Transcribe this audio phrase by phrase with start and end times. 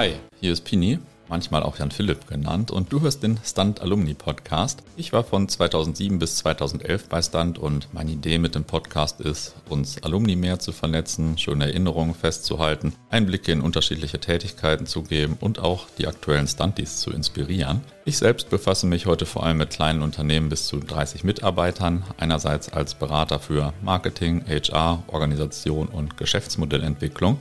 [0.00, 0.98] Hi, hier ist Pini
[1.28, 4.82] manchmal auch Jan Philipp genannt, und du hörst den Stunt Alumni Podcast.
[4.96, 9.54] Ich war von 2007 bis 2011 bei Stunt und meine Idee mit dem Podcast ist,
[9.68, 15.58] uns Alumni mehr zu vernetzen, schöne Erinnerungen festzuhalten, Einblicke in unterschiedliche Tätigkeiten zu geben und
[15.58, 17.82] auch die aktuellen Stunties zu inspirieren.
[18.06, 22.72] Ich selbst befasse mich heute vor allem mit kleinen Unternehmen bis zu 30 Mitarbeitern, einerseits
[22.72, 27.38] als Berater für Marketing, HR, Organisation und Geschäftsmodellentwicklung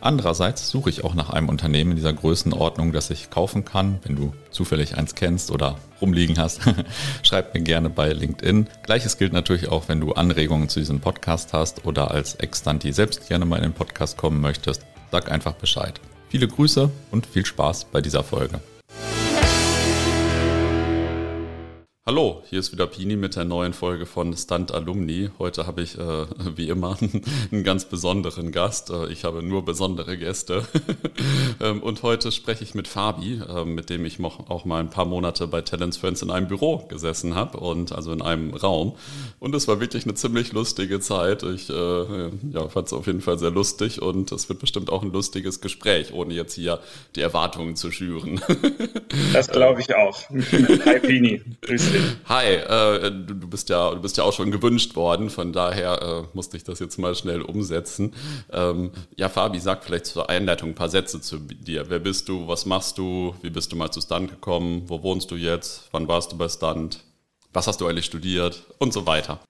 [0.00, 3.98] Andererseits suche ich auch nach einem Unternehmen in dieser Größenordnung, das ich kaufen kann.
[4.04, 6.60] Wenn du zufällig eins kennst oder rumliegen hast,
[7.22, 8.68] schreib mir gerne bei LinkedIn.
[8.82, 13.28] Gleiches gilt natürlich auch, wenn du Anregungen zu diesem Podcast hast oder als Extanti selbst
[13.28, 14.86] gerne mal in den Podcast kommen möchtest.
[15.12, 16.00] Sag einfach Bescheid.
[16.30, 18.60] Viele Grüße und viel Spaß bei dieser Folge.
[22.10, 25.30] Hallo, hier ist wieder Pini mit der neuen Folge von Stunt Alumni.
[25.38, 26.96] Heute habe ich äh, wie immer
[27.52, 28.90] einen ganz besonderen Gast.
[28.90, 30.66] Äh, ich habe nur besondere Gäste.
[31.60, 35.04] ähm, und heute spreche ich mit Fabi, äh, mit dem ich auch mal ein paar
[35.04, 38.96] Monate bei Talents Friends in einem Büro gesessen habe und also in einem Raum.
[39.38, 41.44] Und es war wirklich eine ziemlich lustige Zeit.
[41.44, 45.04] Ich äh, ja, fand es auf jeden Fall sehr lustig und es wird bestimmt auch
[45.04, 46.80] ein lustiges Gespräch, ohne jetzt hier
[47.14, 48.40] die Erwartungen zu schüren.
[49.32, 50.28] das glaube ich auch.
[50.86, 51.99] Hi Pini, grüß dich.
[52.28, 56.02] Hi, äh, du, du, bist ja, du bist ja auch schon gewünscht worden, von daher
[56.02, 58.14] äh, musste ich das jetzt mal schnell umsetzen.
[58.52, 61.90] Ähm, ja, Fabi, sag vielleicht zur Einleitung ein paar Sätze zu dir.
[61.90, 62.46] Wer bist du?
[62.48, 63.34] Was machst du?
[63.42, 64.84] Wie bist du mal zu Stunt gekommen?
[64.86, 65.88] Wo wohnst du jetzt?
[65.92, 67.04] Wann warst du bei Stunt?
[67.52, 68.64] Was hast du eigentlich studiert?
[68.78, 69.40] Und so weiter.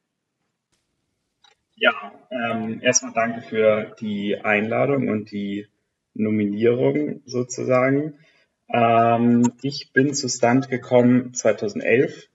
[1.76, 1.92] Ja,
[2.30, 5.66] ähm, erstmal danke für die Einladung und die
[6.14, 8.14] Nominierung sozusagen.
[8.72, 12.29] Ähm, ich bin zu Stunt gekommen 2011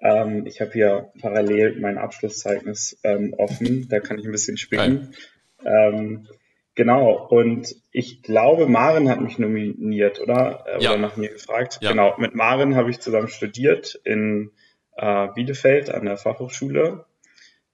[0.00, 5.14] ähm, ich habe hier parallel mein Abschlusszeugnis ähm, offen, da kann ich ein bisschen spicken.
[5.64, 6.26] Ähm,
[6.74, 10.64] genau, und ich glaube, Maren hat mich nominiert, oder?
[10.66, 10.90] Äh, ja.
[10.90, 11.78] Oder nach mir gefragt.
[11.80, 11.90] Ja.
[11.90, 14.50] Genau, mit Maren habe ich zusammen studiert in
[14.96, 17.04] äh, Bielefeld an der Fachhochschule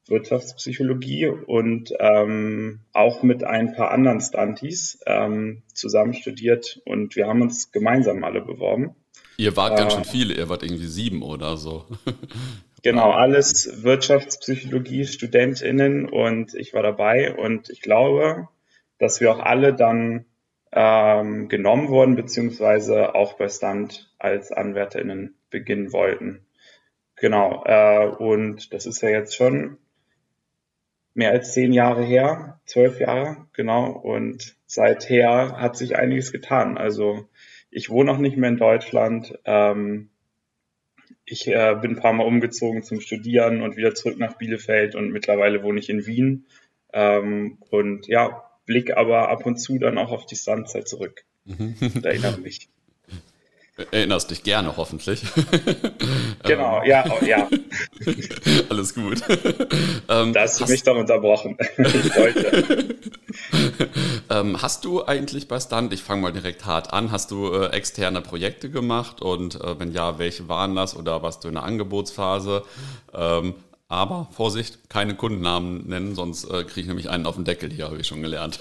[0.06, 7.42] Wirtschaftspsychologie und ähm, auch mit ein paar anderen Stunties ähm, zusammen studiert und wir haben
[7.42, 8.94] uns gemeinsam alle beworben.
[9.36, 11.86] Ihr wart äh, ganz schön viele, ihr wart irgendwie sieben oder so.
[12.84, 18.48] Genau, alles Wirtschaftspsychologie, StudentInnen und ich war dabei und ich glaube,
[18.98, 20.26] dass wir auch alle dann
[20.70, 26.44] ähm, genommen wurden, beziehungsweise auch bei Stand als AnwärterInnen beginnen wollten.
[27.16, 29.78] Genau, äh, und das ist ja jetzt schon
[31.14, 36.76] mehr als zehn Jahre her, zwölf Jahre, genau, und seither hat sich einiges getan.
[36.76, 37.28] Also
[37.74, 39.36] ich wohne noch nicht mehr in Deutschland.
[39.44, 40.10] Ähm,
[41.24, 45.10] ich äh, bin ein paar Mal umgezogen zum Studieren und wieder zurück nach Bielefeld und
[45.10, 46.46] mittlerweile wohne ich in Wien.
[46.92, 51.24] Ähm, und ja, blick aber ab und zu dann auch auf die Sandzeit zurück.
[51.44, 51.74] Mhm.
[52.00, 52.68] Da erinnere mich.
[53.90, 55.22] Erinnerst dich gerne, hoffentlich.
[56.46, 57.48] Genau, ja, oh, ja.
[58.68, 59.22] Alles gut.
[60.10, 61.56] Ähm, da hast du hast, mich doch unterbrochen.
[61.78, 62.96] ich wollte.
[64.28, 67.68] Ähm, hast du eigentlich bei Stunt, ich fange mal direkt hart an, hast du äh,
[67.68, 71.62] externe Projekte gemacht und äh, wenn ja, welche waren das oder warst du in der
[71.62, 72.62] Angebotsphase?
[73.14, 73.54] Ähm,
[73.88, 77.86] aber Vorsicht, keine Kundennamen nennen, sonst äh, kriege ich nämlich einen auf den Deckel hier,
[77.86, 78.60] habe ich schon gelernt.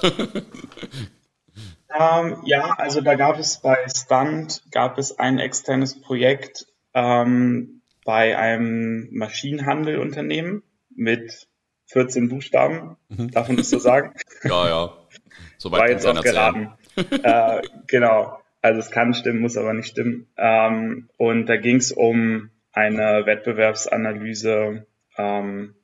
[1.98, 8.38] Ähm, ja, also da gab es bei Stunt gab es ein externes Projekt ähm, bei
[8.38, 10.64] einem Maschinenhandelunternehmen
[10.96, 11.48] mit
[11.88, 12.98] 14 Buchstaben.
[13.10, 13.32] Mhm.
[13.32, 14.14] Darf man das so sagen?
[14.44, 14.94] ja, ja.
[15.58, 16.74] Soweit War jetzt auch geraten.
[16.96, 18.40] äh, genau.
[18.62, 20.28] Also es kann stimmen, muss aber nicht stimmen.
[20.38, 24.88] Ähm, und da ging es um eine Wettbewerbsanalyse
[25.18, 25.76] ähm,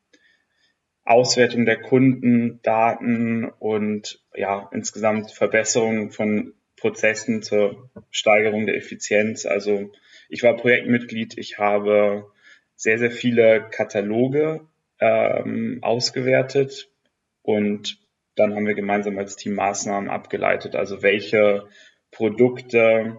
[1.09, 9.47] Auswertung der Kundendaten und ja, insgesamt Verbesserung von Prozessen zur Steigerung der Effizienz.
[9.47, 9.91] Also
[10.29, 12.31] ich war Projektmitglied, ich habe
[12.75, 14.67] sehr, sehr viele Kataloge
[14.99, 16.91] ähm, ausgewertet
[17.41, 17.97] und
[18.35, 21.67] dann haben wir gemeinsam als Team Maßnahmen abgeleitet, also welche
[22.11, 23.17] Produkte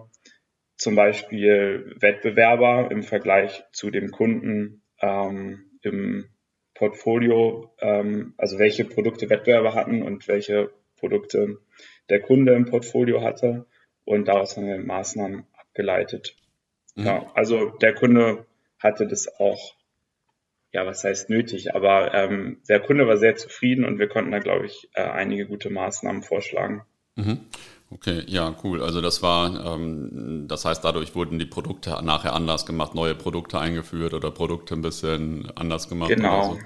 [0.77, 6.29] zum Beispiel Wettbewerber im Vergleich zu dem Kunden ähm, im
[6.81, 11.59] Portfolio, ähm, also welche Produkte Wettbewerber hatten und welche Produkte
[12.09, 13.67] der Kunde im Portfolio hatte.
[14.03, 16.35] Und daraus haben wir Maßnahmen abgeleitet.
[16.95, 17.05] Mhm.
[17.05, 18.47] Ja, also der Kunde
[18.79, 19.75] hatte das auch,
[20.71, 24.39] ja, was heißt nötig, aber ähm, der Kunde war sehr zufrieden und wir konnten da,
[24.39, 26.81] glaube ich, äh, einige gute Maßnahmen vorschlagen.
[27.15, 27.41] Mhm.
[27.93, 28.81] Okay, ja, cool.
[28.81, 33.59] Also das war, ähm, das heißt, dadurch wurden die Produkte nachher anders gemacht, neue Produkte
[33.59, 36.09] eingeführt oder Produkte ein bisschen anders gemacht.
[36.09, 36.53] Genau.
[36.53, 36.59] So.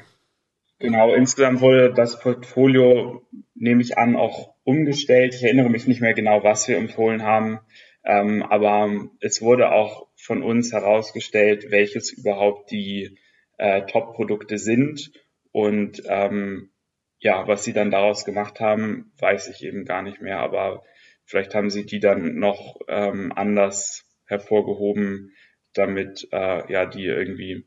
[0.78, 3.26] Genau, insgesamt wurde das Portfolio,
[3.56, 5.34] nehme ich an, auch umgestellt.
[5.34, 7.60] Ich erinnere mich nicht mehr genau, was wir empfohlen haben,
[8.04, 13.18] ähm, aber es wurde auch von uns herausgestellt, welches überhaupt die
[13.58, 15.12] äh, Top-Produkte sind
[15.52, 16.70] und ähm,
[17.20, 20.84] ja, was sie dann daraus gemacht haben, weiß ich eben gar nicht mehr, aber
[21.26, 25.34] vielleicht haben sie die dann noch ähm, anders hervorgehoben,
[25.74, 27.66] damit äh, ja die irgendwie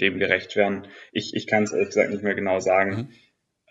[0.00, 0.86] dem gerecht werden.
[1.12, 2.96] Ich, ich kann es ehrlich gesagt nicht mehr genau sagen.
[2.96, 3.08] Mhm.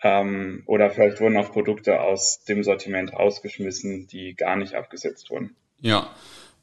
[0.02, 5.56] Ähm, oder vielleicht wurden auch Produkte aus dem Sortiment rausgeschmissen, die gar nicht abgesetzt wurden.
[5.80, 6.10] Ja.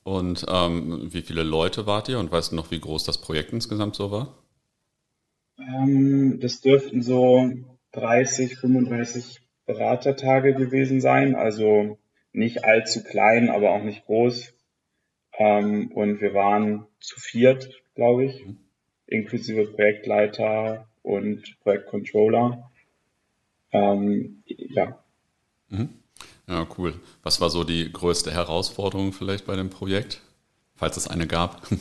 [0.04, 3.54] Und ähm, wie viele Leute wart ihr und weißt du noch, wie groß das Projekt
[3.54, 4.38] insgesamt so war?
[5.58, 7.50] Ähm, das dürften so
[7.94, 11.36] 30, 35 Beratertage gewesen sein.
[11.36, 11.98] Also
[12.34, 14.54] nicht allzu klein, aber auch nicht groß.
[15.38, 18.58] Ähm, und wir waren zu viert, glaube ich, mhm.
[19.08, 22.70] inklusive Projektleiter und Projektcontroller.
[23.72, 25.04] Ähm, ja.
[25.70, 25.90] Mhm.
[26.48, 26.94] Ja, cool.
[27.24, 30.22] Was war so die größte Herausforderung vielleicht bei dem Projekt,
[30.76, 31.66] falls es eine gab?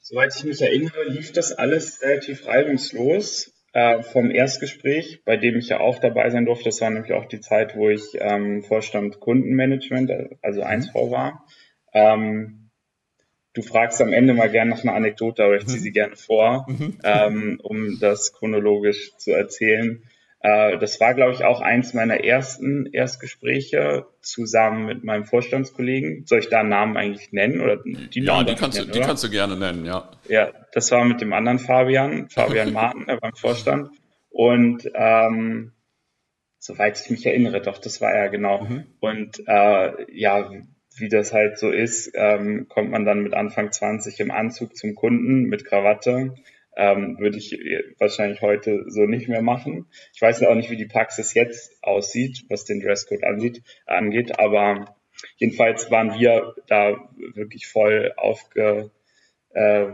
[0.00, 5.68] Soweit ich mich erinnere, lief das alles relativ reibungslos äh, vom Erstgespräch, bei dem ich
[5.68, 6.64] ja auch dabei sein durfte.
[6.64, 10.10] Das war nämlich auch die Zeit, wo ich ähm, Vorstand Kundenmanagement,
[10.42, 11.10] also 1V mhm.
[11.10, 11.46] war.
[11.92, 12.70] Ähm,
[13.54, 15.82] du fragst am Ende mal gerne nach einer Anekdote, aber ich ziehe mhm.
[15.82, 16.98] sie gerne vor, mhm.
[17.04, 20.02] ähm, um das chronologisch zu erzählen.
[20.42, 26.24] Äh, das war, glaube ich, auch eins meiner ersten Erstgespräche zusammen mit meinem Vorstandskollegen.
[26.26, 27.60] Soll ich da einen Namen eigentlich nennen?
[27.60, 30.10] Oder die ja, die kannst, nennen, du, die kannst du gerne nennen, ja.
[30.28, 33.90] Ja, das war mit dem anderen Fabian, Fabian Martin, der beim Vorstand.
[34.30, 35.72] Und ähm,
[36.58, 38.62] soweit ich mich erinnere, doch, das war er genau.
[38.62, 38.86] Mhm.
[39.00, 40.50] Und äh, ja,
[40.96, 44.94] wie das halt so ist, ähm, kommt man dann mit Anfang 20 im Anzug zum
[44.94, 46.34] Kunden mit Krawatte
[46.76, 47.58] ähm, würde ich
[47.98, 49.86] wahrscheinlich heute so nicht mehr machen.
[50.14, 54.96] Ich weiß auch nicht, wie die Praxis jetzt aussieht, was den Dresscode ansieht, angeht, aber
[55.36, 56.96] jedenfalls waren wir da
[57.34, 58.90] wirklich voll aufge,
[59.52, 59.88] äh,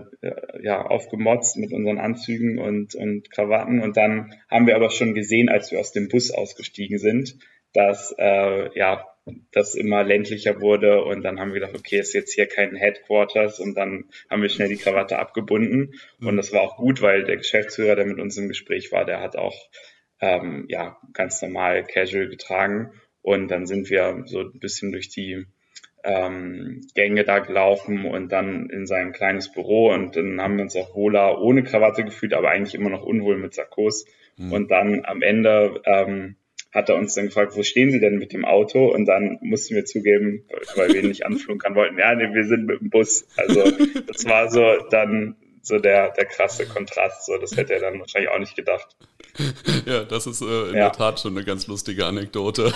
[0.61, 3.81] ja, aufgemotzt mit unseren Anzügen und, und Krawatten.
[3.81, 7.39] Und dann haben wir aber schon gesehen, als wir aus dem Bus ausgestiegen sind,
[7.73, 9.07] dass äh, ja
[9.51, 13.59] das immer ländlicher wurde und dann haben wir gedacht, okay, ist jetzt hier kein Headquarters
[13.59, 16.37] und dann haben wir schnell die Krawatte abgebunden und mhm.
[16.37, 19.37] das war auch gut, weil der Geschäftsführer, der mit uns im Gespräch war, der hat
[19.37, 19.69] auch
[20.21, 22.93] ähm, ja ganz normal casual getragen
[23.23, 25.47] und dann sind wir so ein bisschen durch die
[26.05, 30.77] ähm, Gänge da gelaufen und dann in sein kleines Büro und dann haben wir uns
[30.77, 34.07] auch wohler ohne Krawatte gefühlt, aber eigentlich immer noch unwohl mit Sakkos
[34.37, 34.53] mhm.
[34.53, 36.37] und dann am Ende ähm,
[36.77, 38.87] hat er uns dann gefragt, wo stehen Sie denn mit dem Auto?
[38.93, 40.45] Und dann mussten wir zugeben,
[40.75, 43.27] weil wir ihn nicht anflunkern wollten, ja, nee, wir sind mit dem Bus.
[43.37, 43.65] Also
[44.07, 47.25] das war so dann so der, der krasse Kontrast.
[47.25, 48.87] So, das hätte er dann wahrscheinlich auch nicht gedacht.
[49.85, 50.89] Ja, das ist äh, in ja.
[50.89, 52.73] der Tat schon eine ganz lustige Anekdote.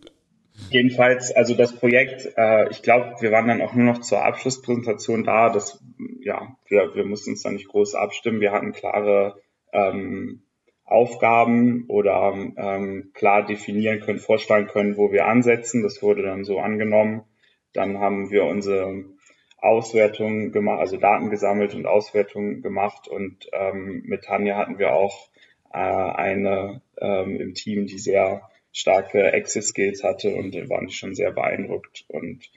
[0.70, 5.24] Jedenfalls, also das Projekt, äh, ich glaube, wir waren dann auch nur noch zur Abschlusspräsentation
[5.24, 5.48] da.
[5.48, 5.82] Das,
[6.20, 8.40] ja, wir, wir mussten uns da nicht groß abstimmen.
[8.40, 9.40] Wir hatten klare
[9.72, 10.45] ähm,
[10.86, 15.82] Aufgaben oder ähm, klar definieren können, vorstellen können, wo wir ansetzen.
[15.82, 17.22] Das wurde dann so angenommen.
[17.72, 19.04] Dann haben wir unsere
[19.58, 23.08] Auswertung gemacht, also Daten gesammelt und Auswertung gemacht.
[23.08, 25.28] Und ähm, mit Tanja hatten wir auch
[25.72, 32.04] äh, eine ähm, im Team, die sehr starke Access-Skills hatte und waren schon sehr beeindruckt
[32.08, 32.48] und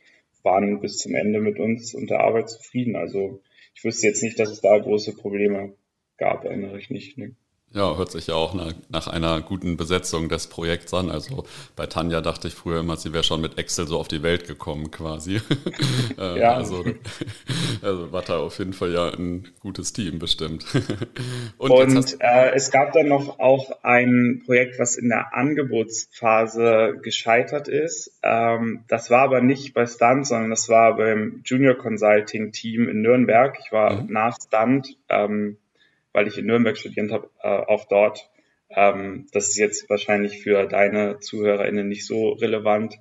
[0.43, 2.95] waren bis zum Ende mit uns und der Arbeit zufrieden.
[2.95, 3.41] Also
[3.73, 5.73] ich wüsste jetzt nicht, dass es da große Probleme
[6.17, 7.17] gab, erinnere ich nicht.
[7.17, 7.35] Ne?
[7.71, 11.11] Ja, hört sich ja auch nach, nach, einer guten Besetzung des Projekts an.
[11.11, 11.45] Also
[11.75, 14.47] bei Tanja dachte ich früher immer, sie wäre schon mit Excel so auf die Welt
[14.47, 15.41] gekommen quasi.
[16.17, 16.55] Äh, ja.
[16.55, 16.83] also,
[17.81, 20.65] also war da auf jeden Fall ja ein gutes Team bestimmt.
[21.57, 27.67] Und, Und äh, es gab dann noch auch ein Projekt, was in der Angebotsphase gescheitert
[27.67, 28.11] ist.
[28.23, 33.01] Ähm, das war aber nicht bei Stunt, sondern das war beim Junior Consulting Team in
[33.01, 33.57] Nürnberg.
[33.63, 34.11] Ich war mhm.
[34.11, 34.97] nach Stunt.
[35.07, 35.57] Ähm,
[36.13, 38.29] weil ich in Nürnberg studiert habe, äh, auch dort.
[38.69, 42.97] Ähm, das ist jetzt wahrscheinlich für deine ZuhörerInnen nicht so relevant.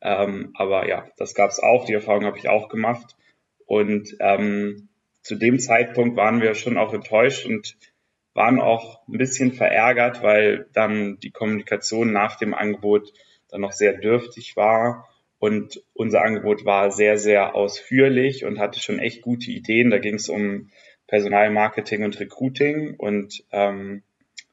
[0.00, 3.16] Ähm, aber ja, das gab es auch, die Erfahrung habe ich auch gemacht.
[3.66, 4.88] Und ähm,
[5.22, 7.76] zu dem Zeitpunkt waren wir schon auch enttäuscht und
[8.34, 13.12] waren auch ein bisschen verärgert, weil dann die Kommunikation nach dem Angebot
[13.48, 15.08] dann noch sehr dürftig war.
[15.38, 19.90] Und unser Angebot war sehr, sehr ausführlich und hatte schon echt gute Ideen.
[19.90, 20.70] Da ging es um
[21.12, 24.02] Personalmarketing und Recruiting und ähm,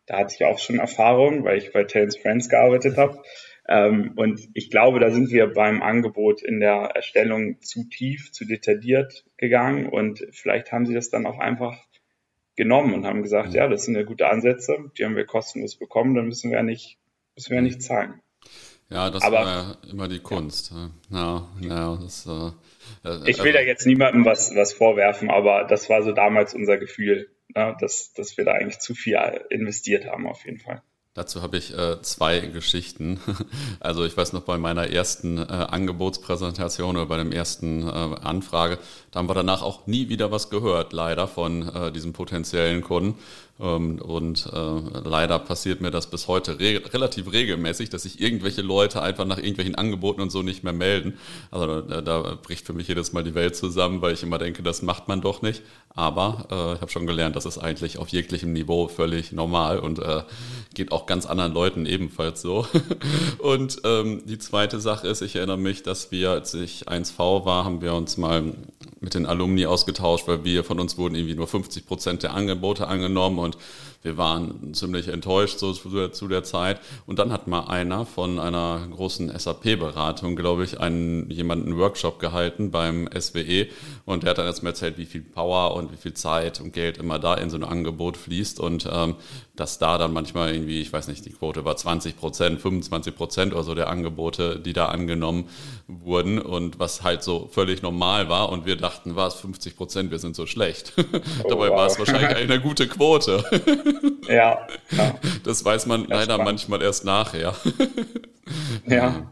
[0.05, 3.21] da hatte ich auch schon Erfahrung, weil ich bei Talents Friends gearbeitet habe.
[3.69, 8.43] Ähm, und ich glaube, da sind wir beim Angebot in der Erstellung zu tief, zu
[8.43, 11.77] detailliert gegangen und vielleicht haben sie das dann auch einfach
[12.57, 13.55] genommen und haben gesagt, mhm.
[13.55, 16.63] ja, das sind ja gute Ansätze, die haben wir kostenlos bekommen, dann müssen wir ja
[16.63, 16.97] nicht,
[17.35, 18.19] müssen wir ja nicht zahlen.
[18.89, 20.73] Ja, das Aber, war ja immer die Kunst.
[21.11, 26.01] Ja, ja, das, äh, ich will da jetzt niemandem was, was vorwerfen, aber das war
[26.01, 29.17] so damals unser Gefühl, ne, dass, dass wir da eigentlich zu viel
[29.49, 30.81] investiert haben, auf jeden Fall.
[31.15, 33.19] Dazu habe ich äh, zwei Geschichten.
[33.81, 38.77] Also ich weiß noch bei meiner ersten äh, Angebotspräsentation oder bei dem ersten äh, Anfrage,
[39.11, 43.17] da haben wir danach auch nie wieder was gehört, leider von äh, diesem potenziellen Kunden.
[43.59, 48.61] Ähm, und äh, leider passiert mir das bis heute re relativ regelmäßig, dass sich irgendwelche
[48.61, 51.17] Leute einfach nach irgendwelchen Angeboten und so nicht mehr melden.
[51.51, 54.63] Also da, da bricht für mich jedes Mal die Welt zusammen, weil ich immer denke,
[54.63, 55.61] das macht man doch nicht.
[55.95, 59.99] Aber äh, ich habe schon gelernt, das ist eigentlich auf jeglichem Niveau völlig normal und
[59.99, 60.23] äh,
[60.73, 62.65] geht auch ganz anderen Leuten ebenfalls so.
[63.39, 67.65] und ähm, die zweite Sache ist, ich erinnere mich, dass wir, als ich 1V war,
[67.65, 68.53] haben wir uns mal
[69.01, 72.87] mit den Alumni ausgetauscht, weil wir von uns wurden irgendwie nur 50 Prozent der Angebote
[72.87, 73.57] angenommen und und
[74.01, 76.79] wir waren ziemlich enttäuscht so zu der, Zeit.
[77.05, 82.71] Und dann hat mal einer von einer großen SAP-Beratung, glaube ich, einen, jemanden Workshop gehalten
[82.71, 83.67] beim SWE
[84.05, 86.97] und der hat dann erstmal erzählt, wie viel Power und wie viel Zeit und Geld
[86.97, 89.15] immer da in so ein Angebot fließt und ähm,
[89.59, 93.53] dass da dann manchmal irgendwie, ich weiß nicht, die Quote war 20 Prozent, 25 Prozent
[93.53, 95.49] oder so der Angebote, die da angenommen
[95.87, 100.11] wurden und was halt so völlig normal war und wir dachten, war es 50 Prozent,
[100.11, 100.93] wir sind so schlecht.
[101.43, 101.77] Oh, Dabei wow.
[101.77, 103.43] war es wahrscheinlich eine gute Quote.
[104.27, 105.19] ja, ja.
[105.43, 106.45] Das weiß man ja, leider spannend.
[106.45, 107.55] manchmal erst nachher.
[108.85, 109.31] ja.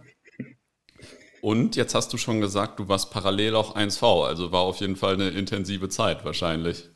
[1.42, 4.96] Und jetzt hast du schon gesagt, du warst parallel auch 1V, also war auf jeden
[4.96, 6.90] Fall eine intensive Zeit wahrscheinlich.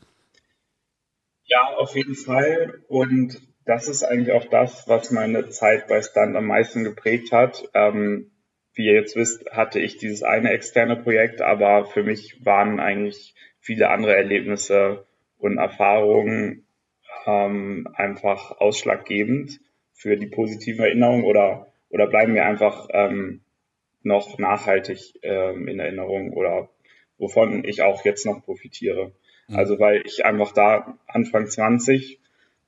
[1.45, 2.81] Ja, auf jeden Fall.
[2.87, 7.63] Und das ist eigentlich auch das, was meine Zeit bei Stunt am meisten geprägt hat.
[7.73, 8.31] Ähm,
[8.73, 13.35] wie ihr jetzt wisst, hatte ich dieses eine externe Projekt, aber für mich waren eigentlich
[13.59, 15.05] viele andere Erlebnisse
[15.37, 16.65] und Erfahrungen
[17.25, 19.59] ähm, einfach ausschlaggebend
[19.93, 23.41] für die positive Erinnerung oder, oder bleiben mir einfach ähm,
[24.03, 26.69] noch nachhaltig ähm, in Erinnerung oder
[27.17, 29.11] wovon ich auch jetzt noch profitiere.
[29.47, 29.55] Mhm.
[29.55, 32.19] Also weil ich einfach da Anfang 20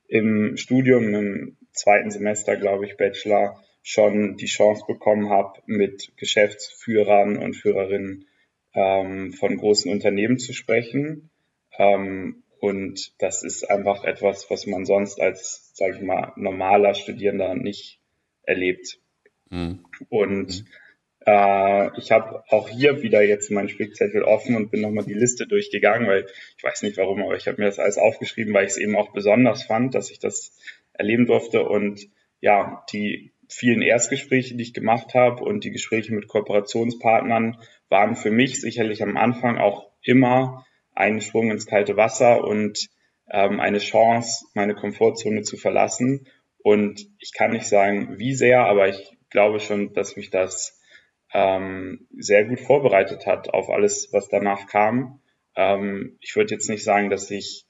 [0.07, 7.38] im Studium, im zweiten Semester, glaube ich, Bachelor, schon die Chance bekommen habe, mit Geschäftsführern
[7.38, 8.27] und Führerinnen
[8.74, 11.29] ähm, von großen Unternehmen zu sprechen.
[11.77, 17.55] Ähm, und das ist einfach etwas, was man sonst als, sage ich mal, normaler Studierender
[17.55, 18.00] nicht
[18.43, 19.00] erlebt.
[19.50, 19.86] Mhm.
[20.10, 20.63] Und.
[21.25, 25.48] Äh, ich habe auch hier wieder jetzt meinen Spickzettel offen und bin nochmal die Liste
[25.48, 26.25] durchgegangen, weil
[26.58, 28.98] ich weiß nicht warum, aber ich habe mir das alles aufgeschrieben, weil ich es eben
[28.98, 30.58] auch besonders fand, dass ich das
[30.91, 31.63] erleben durfte.
[31.63, 32.10] Und
[32.41, 38.32] ja, die vielen Erstgespräche, die ich gemacht habe und die Gespräche mit Kooperationspartnern waren für
[38.32, 42.88] mich sicherlich am Anfang auch immer ein Sprung ins kalte Wasser und
[43.29, 46.27] ähm, eine Chance, meine Komfortzone zu verlassen.
[46.59, 50.79] Und ich kann nicht sagen, wie sehr, aber ich glaube schon, dass mich das
[51.33, 55.19] ähm, sehr gut vorbereitet hat auf alles, was danach kam.
[55.55, 57.65] Ähm, ich würde jetzt nicht sagen, dass ich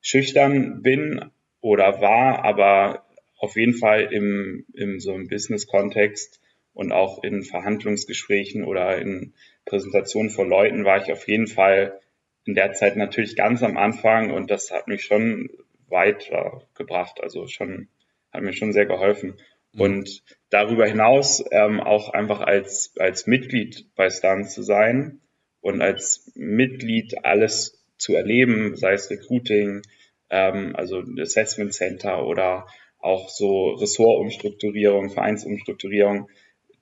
[0.00, 1.30] schüchtern bin
[1.60, 3.06] oder war, aber
[3.38, 6.40] auf jeden Fall im, im so einem Business-Kontext
[6.74, 12.00] und auch in Verhandlungsgesprächen oder in Präsentationen vor Leuten war ich auf jeden Fall
[12.44, 15.50] in der Zeit natürlich ganz am Anfang und das hat mich schon
[15.88, 17.88] weit äh, gebracht, also schon,
[18.32, 19.34] hat mir schon sehr geholfen.
[19.72, 19.80] Mhm.
[19.80, 25.20] Und darüber hinaus ähm, auch einfach als, als Mitglied bei Stun zu sein
[25.60, 29.82] und als Mitglied alles zu erleben, sei es Recruiting,
[30.30, 32.66] ähm, also Assessment Center oder
[32.98, 36.28] auch so Ressortumstrukturierung, Vereinsumstrukturierung,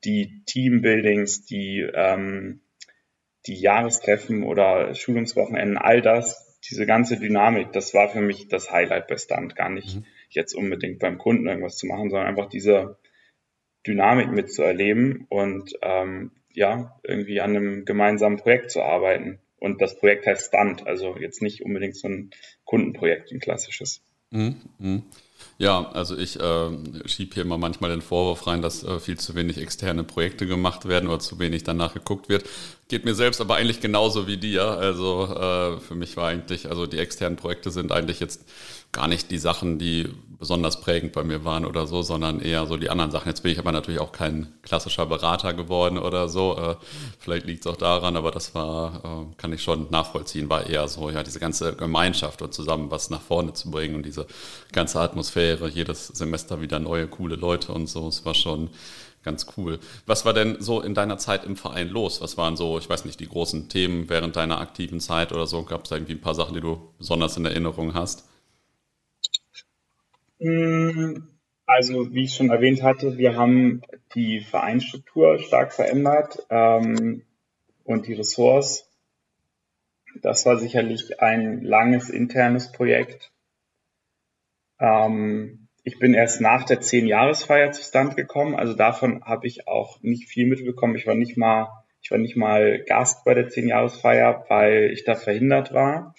[0.05, 2.61] die Teambuildings, die, ähm,
[3.47, 9.09] die Jahrestreffen oder Schulungswochenenden, all das, diese ganze Dynamik, das war für mich das Highlight
[9.09, 12.97] bei Stunt, gar nicht mhm jetzt unbedingt beim Kunden irgendwas zu machen, sondern einfach diese
[13.87, 19.41] Dynamik mitzuerleben und ähm, ja, irgendwie an einem gemeinsamen Projekt zu arbeiten.
[19.59, 22.31] Und das Projekt heißt Stunt, also jetzt nicht unbedingt so ein
[22.65, 24.03] Kundenprojekt, ein klassisches.
[24.31, 25.03] Mhm, mh.
[25.61, 26.71] Ja, also ich äh,
[27.05, 30.89] schiebe hier immer manchmal den Vorwurf rein, dass äh, viel zu wenig externe Projekte gemacht
[30.89, 32.49] werden oder zu wenig danach geguckt wird.
[32.89, 34.65] Geht mir selbst aber eigentlich genauso wie dir.
[34.65, 38.43] Also äh, für mich war eigentlich, also die externen Projekte sind eigentlich jetzt
[38.93, 40.09] gar nicht die Sachen, die
[40.41, 43.29] besonders prägend bei mir waren oder so, sondern eher so die anderen Sachen.
[43.29, 46.57] Jetzt bin ich aber natürlich auch kein klassischer Berater geworden oder so.
[46.57, 46.77] Äh,
[47.19, 50.89] vielleicht liegt es auch daran, aber das war, äh, kann ich schon nachvollziehen, war eher
[50.89, 54.27] so, ja, diese ganze Gemeinschaft und zusammen was nach vorne zu bringen und diese
[54.73, 58.09] ganze Atmosphäre jedes Semester wieder neue, coole Leute und so.
[58.09, 58.71] Es war schon
[59.23, 59.79] ganz cool.
[60.07, 62.23] Was war denn so in deiner Zeit im Verein los?
[62.23, 65.65] Was waren so, ich weiß nicht, die großen Themen während deiner aktiven Zeit oder so?
[65.65, 68.25] Gab es da irgendwie ein paar Sachen, die du besonders in Erinnerung hast?
[70.41, 71.29] Hm,
[71.67, 73.83] also, wie ich schon erwähnt hatte, wir haben
[74.15, 77.23] die Vereinsstruktur stark verändert ähm,
[77.85, 78.89] und die Ressorts.
[80.23, 83.31] Das war sicherlich ein langes internes Projekt.
[84.81, 90.03] Ähm, ich bin erst nach der Zehn-Jahresfeier zu Stand gekommen, also davon habe ich auch
[90.03, 90.97] nicht viel mitbekommen.
[90.97, 91.69] Ich war nicht mal,
[92.03, 96.15] ich war nicht mal Gast bei der Zehn-Jahresfeier, weil ich da verhindert war.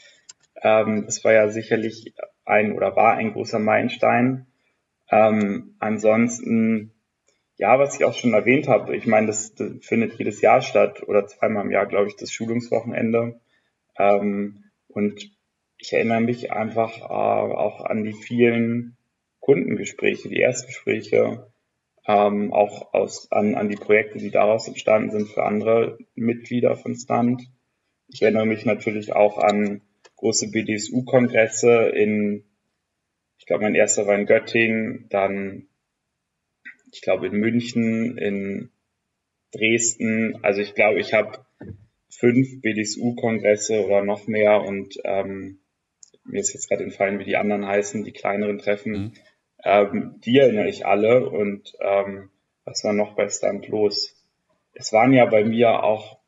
[0.62, 2.14] Ähm, das war ja sicherlich
[2.52, 4.48] ein oder war ein großer Meilenstein.
[5.10, 6.94] Ähm, ansonsten,
[7.58, 11.04] ja, was ich auch schon erwähnt habe, ich meine, das, das findet jedes Jahr statt
[11.08, 13.40] oder zweimal im Jahr, glaube ich, das Schulungswochenende.
[13.98, 15.32] Ähm, und
[15.78, 18.98] ich erinnere mich einfach äh, auch an die vielen
[19.40, 21.52] Kundengespräche, die Erstgespräche,
[22.06, 26.96] ähm, auch aus, an, an die Projekte, die daraus entstanden sind für andere Mitglieder von
[26.96, 27.44] Stand.
[28.08, 29.82] Ich erinnere mich natürlich auch an
[30.22, 32.46] große BDSU-Kongresse in,
[33.38, 35.68] ich glaube, mein erster war in Göttingen, dann,
[36.92, 38.70] ich glaube, in München, in
[39.52, 40.38] Dresden.
[40.44, 41.44] Also ich glaube, ich habe
[42.10, 45.60] fünf BDSU-Kongresse oder noch mehr und ähm,
[46.24, 48.92] mir ist jetzt gerade entfallen, wie die anderen heißen, die kleineren Treffen.
[48.92, 49.14] Mhm.
[49.64, 52.30] Ähm, die erinnere ich alle und ähm,
[52.64, 54.16] was war noch bei Stand los?
[54.74, 56.20] Es waren ja bei mir auch,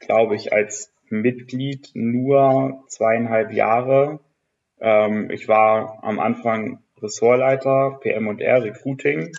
[0.00, 4.20] glaube ich, als Mitglied nur zweieinhalb Jahre.
[4.80, 9.32] Ähm, ich war am Anfang Ressortleiter, PM und R, Recruiting,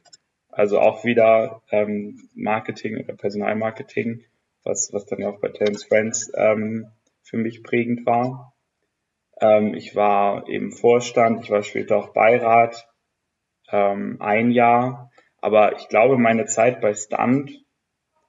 [0.50, 4.24] also auch wieder ähm, Marketing oder Personalmarketing,
[4.64, 6.88] was, was dann ja auch bei Talents Friends ähm,
[7.24, 8.54] für mich prägend war.
[9.42, 12.88] Ähm, ich war eben Vorstand, ich war später auch Beirat,
[13.72, 15.12] ähm, ein Jahr,
[15.42, 17.66] aber ich glaube, meine Zeit bei Stunt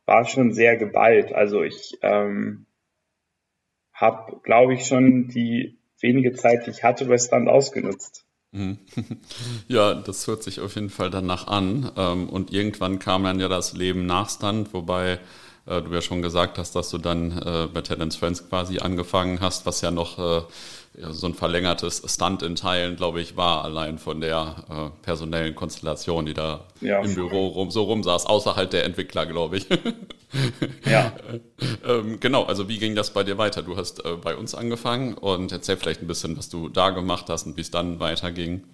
[0.07, 1.33] war schon sehr geballt.
[1.33, 2.67] Also ich ähm,
[3.95, 8.25] habe, glaube ich, schon die wenige Zeit, die ich hatte bei Stunt ausgenutzt.
[8.53, 8.79] Mhm.
[9.69, 11.91] Ja, das hört sich auf jeden Fall danach an.
[11.97, 15.19] Ähm, und irgendwann kam dann ja das Leben nach Stunt, wobei
[15.67, 19.41] äh, du ja schon gesagt hast, dass du dann äh, bei Talents Friends quasi angefangen
[19.41, 20.43] hast, was ja noch äh,
[21.11, 26.27] so ein verlängertes Stunt in Teilen, glaube ich, war allein von der äh, personellen Konstellation,
[26.27, 27.01] die da ja.
[27.01, 29.67] im Büro rum, so rumsaß, außerhalb der Entwickler, glaube ich.
[30.91, 31.13] ja.
[31.87, 33.63] ähm, genau, also wie ging das bei dir weiter?
[33.63, 37.27] Du hast äh, bei uns angefangen und erzähl vielleicht ein bisschen, was du da gemacht
[37.29, 38.65] hast und wie es dann weiterging.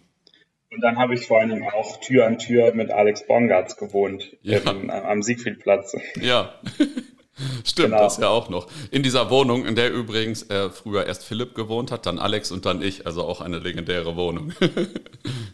[0.72, 4.58] Und dann habe ich vor allem auch Tür an Tür mit Alex Bongartz gewohnt, ja.
[4.58, 5.96] im, am Siegfriedplatz.
[6.20, 6.54] Ja.
[7.64, 8.02] Stimmt, genau.
[8.02, 8.68] das ja auch noch.
[8.90, 12.66] In dieser Wohnung, in der übrigens äh, früher erst Philipp gewohnt hat, dann Alex und
[12.66, 14.52] dann ich, also auch eine legendäre Wohnung.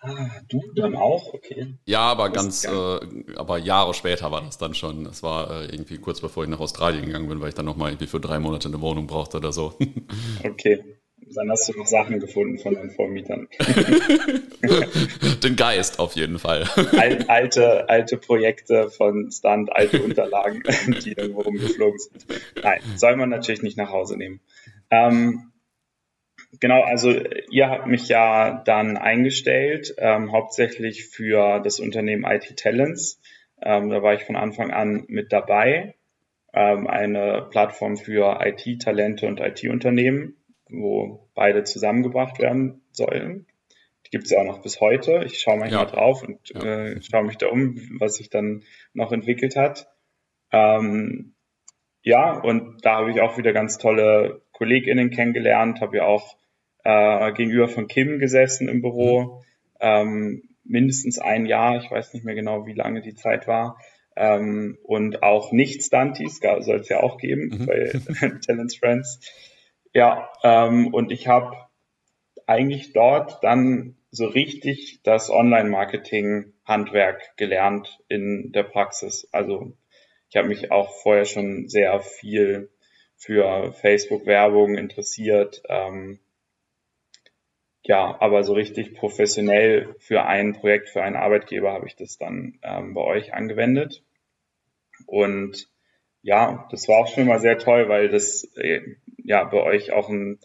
[0.00, 1.34] ah, du dann auch?
[1.34, 1.74] Okay.
[1.86, 3.00] Ja, aber ganz, äh,
[3.36, 5.06] aber Jahre später war das dann schon.
[5.06, 7.90] Es war äh, irgendwie kurz bevor ich nach Australien gegangen bin, weil ich dann nochmal
[7.90, 9.74] irgendwie für drei Monate eine Wohnung brauchte oder so.
[10.44, 10.98] okay.
[11.34, 13.46] Dann hast du noch Sachen gefunden von deinen Vormietern.
[15.44, 16.64] Den Geist auf jeden Fall.
[17.28, 20.62] alte, alte Projekte von Stunt, alte Unterlagen,
[21.04, 22.26] die irgendwo rumgeflogen sind.
[22.62, 24.40] Nein, soll man natürlich nicht nach Hause nehmen.
[24.90, 25.49] Ähm,
[26.58, 27.12] genau, also
[27.50, 33.20] ihr habt mich ja dann eingestellt, ähm, hauptsächlich für das Unternehmen IT Talents.
[33.62, 35.94] Ähm, da war ich von Anfang an mit dabei.
[36.52, 40.34] Ähm, eine Plattform für IT-Talente und IT-Unternehmen
[40.72, 43.46] wo beide zusammengebracht werden sollen.
[44.06, 45.22] Die gibt es ja auch noch bis heute.
[45.24, 45.90] Ich schaue manchmal ja.
[45.90, 46.62] drauf und ja.
[46.62, 49.88] äh, schaue mich da um, was sich dann noch entwickelt hat.
[50.52, 51.34] Ähm,
[52.02, 56.36] ja, und da habe ich auch wieder ganz tolle KollegInnen kennengelernt, habe ja auch
[56.84, 59.40] äh, gegenüber von Kim gesessen im Büro, mhm.
[59.80, 63.78] ähm, mindestens ein Jahr, ich weiß nicht mehr genau, wie lange die Zeit war.
[64.16, 67.66] Ähm, und auch Nicht-Stunties soll es ja auch geben mhm.
[67.66, 67.92] bei
[68.46, 69.20] Talents Friends.
[69.92, 71.56] Ja, ähm, und ich habe
[72.46, 79.28] eigentlich dort dann so richtig das Online-Marketing-Handwerk gelernt in der Praxis.
[79.32, 79.72] Also
[80.28, 82.70] ich habe mich auch vorher schon sehr viel
[83.16, 85.62] für Facebook-Werbung interessiert.
[85.68, 86.18] Ähm,
[87.90, 92.60] ja, aber so richtig professionell für ein Projekt, für einen Arbeitgeber habe ich das dann
[92.62, 94.04] ähm, bei euch angewendet.
[95.06, 95.68] Und
[96.22, 98.80] ja, das war auch schon mal sehr toll, weil das äh,
[99.24, 100.38] ja bei euch auch ein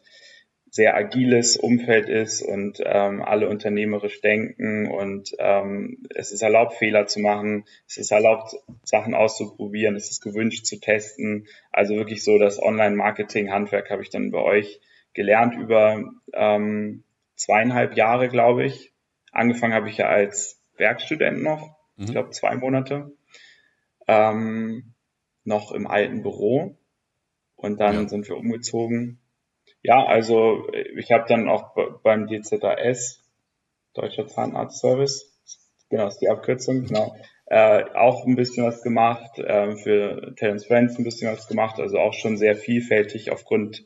[0.71, 7.05] sehr agiles Umfeld ist und ähm, alle unternehmerisch denken und ähm, es ist erlaubt, Fehler
[7.05, 11.45] zu machen, es ist erlaubt, Sachen auszuprobieren, es ist gewünscht zu testen.
[11.71, 14.81] Also wirklich so das Online-Marketing-Handwerk habe ich dann bei euch
[15.13, 17.05] gelernt über ähm,
[17.36, 18.93] zweieinhalb Jahre, glaube ich.
[19.32, 22.06] angefangen habe ich ja als Werkstudent noch, mhm.
[22.06, 23.12] ich glaube zwei Monate,
[24.08, 24.93] ähm,
[25.43, 26.78] noch im alten Büro
[27.56, 28.08] und dann ja.
[28.08, 29.19] sind wir umgezogen.
[29.82, 30.67] Ja, also
[30.98, 33.21] ich habe dann auch beim DZAS,
[33.93, 35.32] Deutscher Zahnarztservice,
[35.89, 40.98] genau, ist die Abkürzung, genau, äh, auch ein bisschen was gemacht, äh, für Talents Friends
[40.98, 43.86] ein bisschen was gemacht, also auch schon sehr vielfältig aufgrund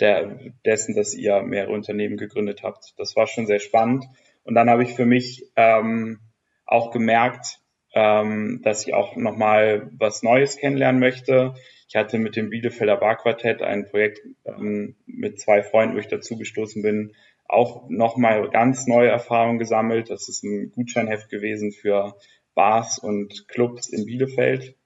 [0.00, 2.94] der, dessen, dass ihr mehrere Unternehmen gegründet habt.
[2.98, 4.04] Das war schon sehr spannend.
[4.44, 6.20] Und dann habe ich für mich ähm,
[6.66, 7.60] auch gemerkt,
[7.94, 11.54] ähm, dass ich auch nochmal was Neues kennenlernen möchte.
[11.88, 16.82] Ich hatte mit dem Bielefelder Barquartett ein Projekt ähm, mit zwei Freunden, wo ich dazugestoßen
[16.82, 17.12] bin,
[17.48, 20.10] auch nochmal ganz neue Erfahrungen gesammelt.
[20.10, 22.16] Das ist ein Gutscheinheft gewesen für
[22.54, 24.76] Bars und Clubs in Bielefeld.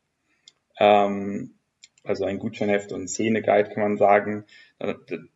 [0.78, 1.54] Ähm,
[2.04, 4.44] also ein Gutscheinheft und Szene-Guide kann man sagen.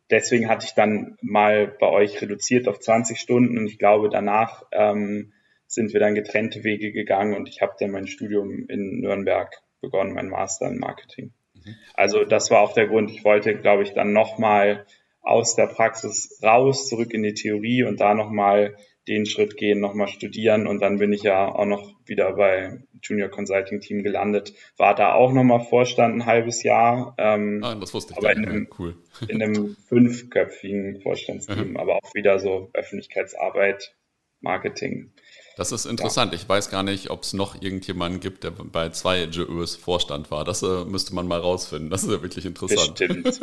[0.09, 4.63] Deswegen hatte ich dann mal bei euch reduziert auf 20 Stunden und ich glaube, danach
[4.71, 5.33] ähm,
[5.67, 10.13] sind wir dann getrennte Wege gegangen und ich habe dann mein Studium in Nürnberg begonnen,
[10.13, 11.33] mein Master in Marketing.
[11.53, 11.75] Mhm.
[11.93, 13.11] Also das war auch der Grund.
[13.11, 14.85] Ich wollte, glaube ich, dann nochmal
[15.21, 18.75] aus der Praxis raus, zurück in die Theorie und da nochmal
[19.07, 23.29] den Schritt gehen, nochmal studieren und dann bin ich ja auch noch wieder bei Junior
[23.29, 27.15] Consulting Team gelandet, war da auch nochmal Vorstand ein halbes Jahr.
[27.17, 28.95] Ähm, ah, das wusste ich aber in einem, cool.
[29.27, 33.95] in einem fünfköpfigen Vorstandsteam, aber auch wieder so Öffentlichkeitsarbeit,
[34.41, 35.11] Marketing.
[35.57, 36.33] Das ist interessant.
[36.33, 36.39] Ja.
[36.39, 40.43] Ich weiß gar nicht, ob es noch irgendjemanden gibt, der bei zwei JÖs Vorstand war.
[40.43, 41.89] Das äh, müsste man mal rausfinden.
[41.89, 42.95] Das ist ja wirklich interessant.
[43.23, 43.39] Bestimmt.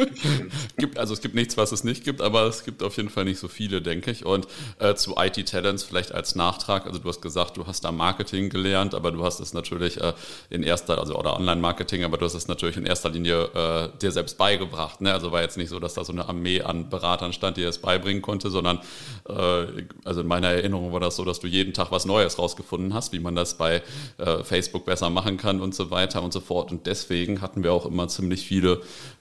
[0.77, 3.25] gibt, also es gibt nichts, was es nicht gibt, aber es gibt auf jeden Fall
[3.25, 4.27] nicht so viele, denke ich.
[4.27, 4.47] Und
[4.79, 6.87] äh, zu IT Talents vielleicht als Nachtrag.
[6.87, 10.13] Also du hast gesagt, du hast da Marketing gelernt, aber du hast es natürlich äh,
[10.51, 14.13] in erster, also oder Online-Marketing, aber du hast es natürlich in erster Linie äh, dir
[14.13, 15.01] selbst beigebracht.
[15.01, 15.15] Ne?
[15.15, 17.79] Also war jetzt nicht so, dass da so eine Armee an Beratern stand, die es
[17.79, 18.81] beibringen konnte, sondern
[19.29, 22.39] äh, also in meiner Erinnerung war das so, dass du jeden Tag was was Neues
[22.39, 23.83] rausgefunden hast, wie man das bei
[24.19, 26.73] äh, Facebook besser machen kann und so weiter und so fort.
[26.73, 28.81] Und deswegen hatten wir auch immer ziemlich viele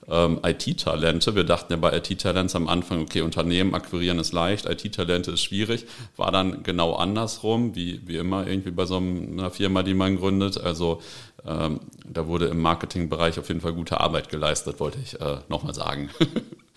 [0.10, 1.36] ähm, IT-Talente.
[1.36, 5.86] Wir dachten ja bei IT-Talents am Anfang, okay, Unternehmen akquirieren ist leicht, IT-Talente ist schwierig.
[6.18, 10.60] War dann genau andersrum, wie, wie immer irgendwie bei so einer Firma, die man gründet.
[10.60, 11.02] Also
[11.48, 15.74] ähm, da wurde im Marketingbereich auf jeden Fall gute Arbeit geleistet, wollte ich äh, nochmal
[15.74, 16.10] sagen.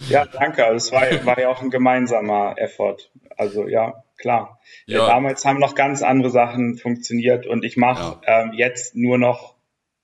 [0.08, 0.64] Ja, danke.
[0.66, 2.96] Also es war, war ja auch ein gemeinsamer Effort.
[3.36, 4.58] Also ja, klar.
[4.86, 5.06] Ja.
[5.06, 8.42] Damals haben noch ganz andere Sachen funktioniert und ich mache ja.
[8.42, 9.54] ähm, jetzt nur noch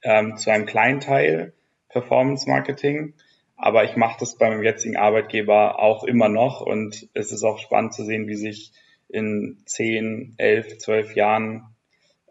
[0.03, 1.55] ähm, zu einem kleinen Teil
[1.89, 3.15] Performance Marketing,
[3.57, 7.95] aber ich mache das beim jetzigen Arbeitgeber auch immer noch und es ist auch spannend
[7.95, 8.73] zu sehen, wie sich
[9.09, 11.75] in 10, 11, 12 Jahren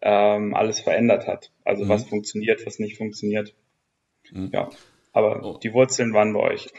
[0.03, 1.51] ähm, alles verändert hat.
[1.65, 1.89] Also mhm.
[1.89, 3.55] was funktioniert, was nicht funktioniert.
[4.31, 4.51] Mhm.
[4.53, 4.69] Ja.
[5.11, 5.57] Aber oh.
[5.57, 6.69] die Wurzeln waren bei euch.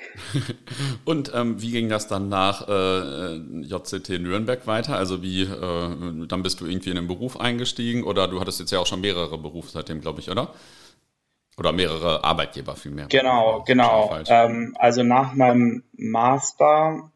[1.05, 4.97] Und ähm, wie ging das dann nach äh, JCT Nürnberg weiter?
[4.97, 8.71] Also wie, äh, dann bist du irgendwie in den Beruf eingestiegen oder du hattest jetzt
[8.71, 10.55] ja auch schon mehrere Berufe seitdem, glaube ich, oder?
[11.59, 13.07] Oder mehrere Arbeitgeber vielmehr.
[13.09, 14.17] Genau, genau.
[14.29, 17.11] Ähm, also nach meinem Master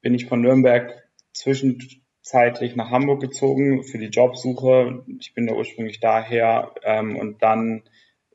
[0.00, 0.92] bin ich von Nürnberg
[1.34, 5.04] zwischenzeitlich nach Hamburg gezogen für die Jobsuche.
[5.20, 7.82] Ich bin ja ursprünglich daher ähm, und dann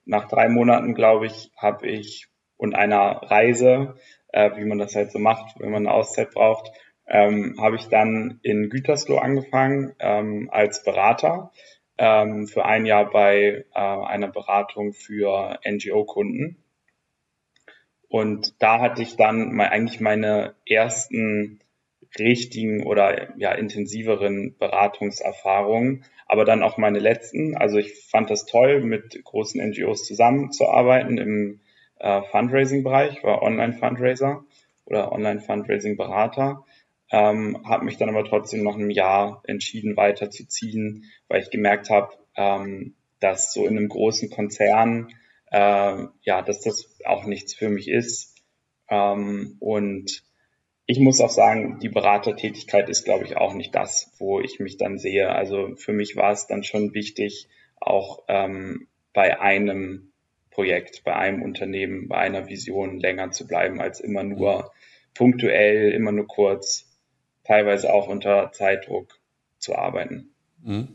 [0.08, 3.96] nach drei Monaten, glaube ich, habe ich und einer Reise,
[4.30, 6.72] äh, wie man das halt so macht, wenn man eine Auszeit braucht,
[7.08, 11.52] ähm, habe ich dann in Gütersloh angefangen ähm, als Berater
[11.98, 16.64] ähm, für ein Jahr bei äh, einer Beratung für NGO-Kunden.
[18.10, 21.60] Und da hatte ich dann mal eigentlich meine ersten
[22.18, 27.56] richtigen oder ja intensiveren Beratungserfahrungen aber dann auch meine letzten.
[27.56, 31.62] Also ich fand das toll, mit großen NGOs zusammenzuarbeiten im
[32.00, 34.44] äh, Fundraising-Bereich, war Online-Fundraiser
[34.86, 36.66] oder Online-Fundraising-Berater.
[37.10, 42.14] Ähm, habe mich dann aber trotzdem noch ein Jahr entschieden, weiterzuziehen, weil ich gemerkt habe,
[42.36, 45.14] ähm, dass so in einem großen Konzern,
[45.50, 48.36] äh, ja, dass das auch nichts für mich ist.
[48.90, 50.24] Ähm, und
[50.90, 54.78] ich muss auch sagen, die Beratertätigkeit ist, glaube ich, auch nicht das, wo ich mich
[54.78, 55.30] dann sehe.
[55.30, 60.14] Also für mich war es dann schon wichtig, auch ähm, bei einem
[60.50, 64.72] Projekt, bei einem Unternehmen, bei einer Vision länger zu bleiben, als immer nur
[65.14, 66.90] punktuell, immer nur kurz,
[67.44, 69.20] teilweise auch unter Zeitdruck
[69.60, 70.30] zu arbeiten.
[70.64, 70.88] Mhm.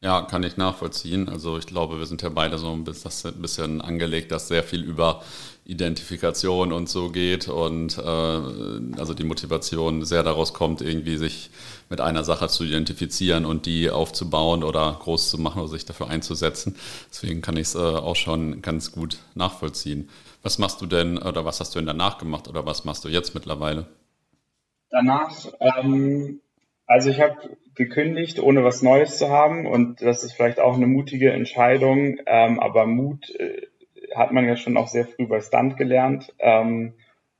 [0.00, 1.28] Ja, kann ich nachvollziehen.
[1.28, 5.22] Also ich glaube, wir sind ja beide so ein bisschen angelegt, dass sehr viel über
[5.66, 11.50] Identifikation und so geht und äh, also die Motivation sehr daraus kommt, irgendwie sich
[11.88, 16.10] mit einer Sache zu identifizieren und die aufzubauen oder groß zu machen oder sich dafür
[16.10, 16.76] einzusetzen.
[17.10, 20.10] Deswegen kann ich es äh, auch schon ganz gut nachvollziehen.
[20.42, 23.08] Was machst du denn oder was hast du denn danach gemacht oder was machst du
[23.08, 23.86] jetzt mittlerweile?
[24.90, 26.40] Danach ähm,
[26.86, 30.86] Also ich habe gekündigt, ohne was Neues zu haben und das ist vielleicht auch eine
[30.86, 33.62] mutige Entscheidung, ähm, aber Mut äh,
[34.16, 36.94] hat man ja schon auch sehr früh bei Stunt gelernt ähm,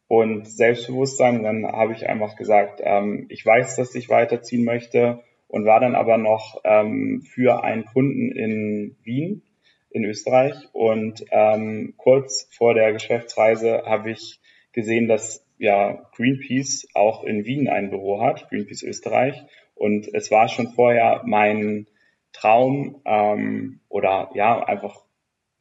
[0.08, 1.42] und Selbstbewusstsein.
[1.42, 5.94] dann habe ich einfach gesagt, ähm, ich weiß, dass ich weiterziehen möchte und war dann
[5.94, 9.42] aber noch ähm, für einen Kunden in Wien
[9.90, 14.40] in Österreich und ähm, kurz vor der Geschäftsreise habe ich
[14.72, 19.40] gesehen, dass ja Greenpeace auch in Wien ein Büro hat, Greenpeace Österreich
[19.76, 21.86] und es war schon vorher mein
[22.32, 25.04] Traum ähm, oder ja einfach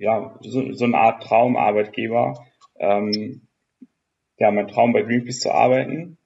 [0.04, 2.46] ja so, so eine Art Traumarbeitgeber,
[2.78, 3.48] ähm,
[4.38, 6.18] ja mein Traum bei Greenpeace zu arbeiten,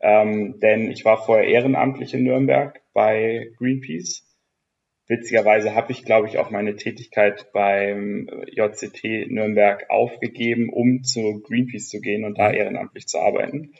[0.00, 4.24] ähm, denn ich war vorher ehrenamtlich in Nürnberg bei Greenpeace.
[5.06, 11.88] Witzigerweise habe ich, glaube ich, auch meine Tätigkeit beim JCT Nürnberg aufgegeben, um zu Greenpeace
[11.88, 13.72] zu gehen und da ehrenamtlich zu arbeiten.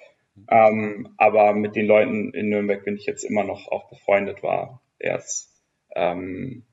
[0.51, 4.81] Ähm, aber mit den Leuten in Nürnberg bin ich jetzt immer noch auch befreundet, war
[4.99, 5.53] erst
[5.95, 6.65] ähm,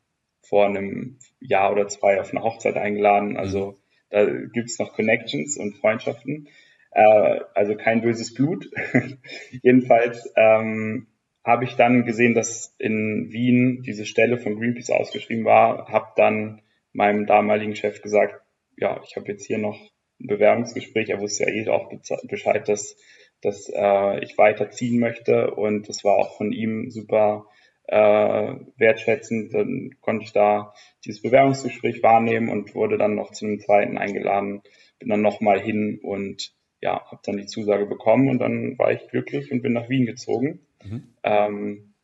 [0.47, 3.37] vor einem Jahr oder zwei auf eine Hochzeit eingeladen.
[3.37, 3.75] Also mhm.
[4.09, 6.47] da gibt's noch Connections und Freundschaften.
[6.91, 8.69] Äh, also kein böses Blut.
[9.63, 11.07] Jedenfalls ähm,
[11.43, 16.61] habe ich dann gesehen, dass in Wien diese Stelle von Greenpeace ausgeschrieben war, habe dann
[16.93, 18.41] meinem damaligen Chef gesagt,
[18.77, 19.79] ja, ich habe jetzt hier noch
[20.19, 21.09] ein Bewerbungsgespräch.
[21.09, 21.91] Er wusste ja eh auch
[22.27, 22.95] Bescheid, dass
[23.41, 27.45] dass äh, ich weiterziehen möchte und das war auch von ihm super
[27.87, 29.53] äh, wertschätzend.
[29.53, 34.61] Dann konnte ich da dieses Bewerbungsgespräch wahrnehmen und wurde dann noch zu einem zweiten eingeladen,
[34.99, 39.07] bin dann nochmal hin und ja, habe dann die Zusage bekommen und dann war ich
[39.07, 40.59] glücklich und bin nach Wien gezogen.
[40.83, 41.15] Mhm.
[41.23, 41.95] Ähm,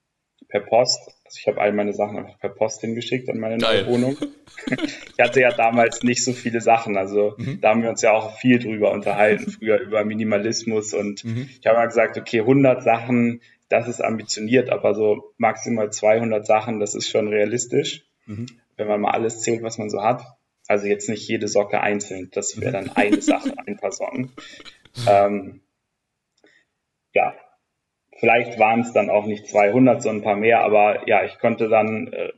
[0.51, 0.99] per Post.
[1.25, 4.17] Also ich habe all meine Sachen einfach per Post hingeschickt an meine neue Wohnung.
[4.67, 6.97] ich hatte ja damals nicht so viele Sachen.
[6.97, 7.59] Also mhm.
[7.61, 10.93] da haben wir uns ja auch viel drüber unterhalten, früher über Minimalismus.
[10.93, 11.49] Und mhm.
[11.59, 13.41] ich habe mal gesagt, okay, 100 Sachen,
[13.71, 18.47] das ist ambitioniert, aber so maximal 200 Sachen, das ist schon realistisch, mhm.
[18.77, 20.23] wenn man mal alles zählt, was man so hat.
[20.67, 24.31] Also jetzt nicht jede Socke einzeln, das wäre dann eine Sache, ein paar Socken.
[25.07, 25.61] Ähm,
[27.13, 27.33] ja,
[28.21, 31.69] Vielleicht waren es dann auch nicht 200, sondern ein paar mehr, aber ja, ich konnte
[31.69, 32.29] dann äh,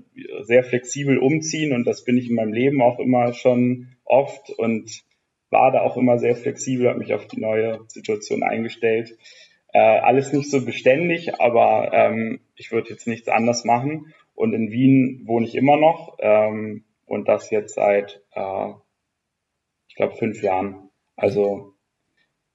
[0.43, 5.03] sehr flexibel umziehen und das bin ich in meinem Leben auch immer schon oft und
[5.49, 9.17] war da auch immer sehr flexibel, habe mich auf die neue Situation eingestellt.
[9.73, 14.13] Äh, alles nicht so beständig, aber ähm, ich würde jetzt nichts anders machen.
[14.35, 18.69] Und in Wien wohne ich immer noch ähm, und das jetzt seit, äh,
[19.87, 20.89] ich glaube, fünf Jahren.
[21.15, 21.73] Also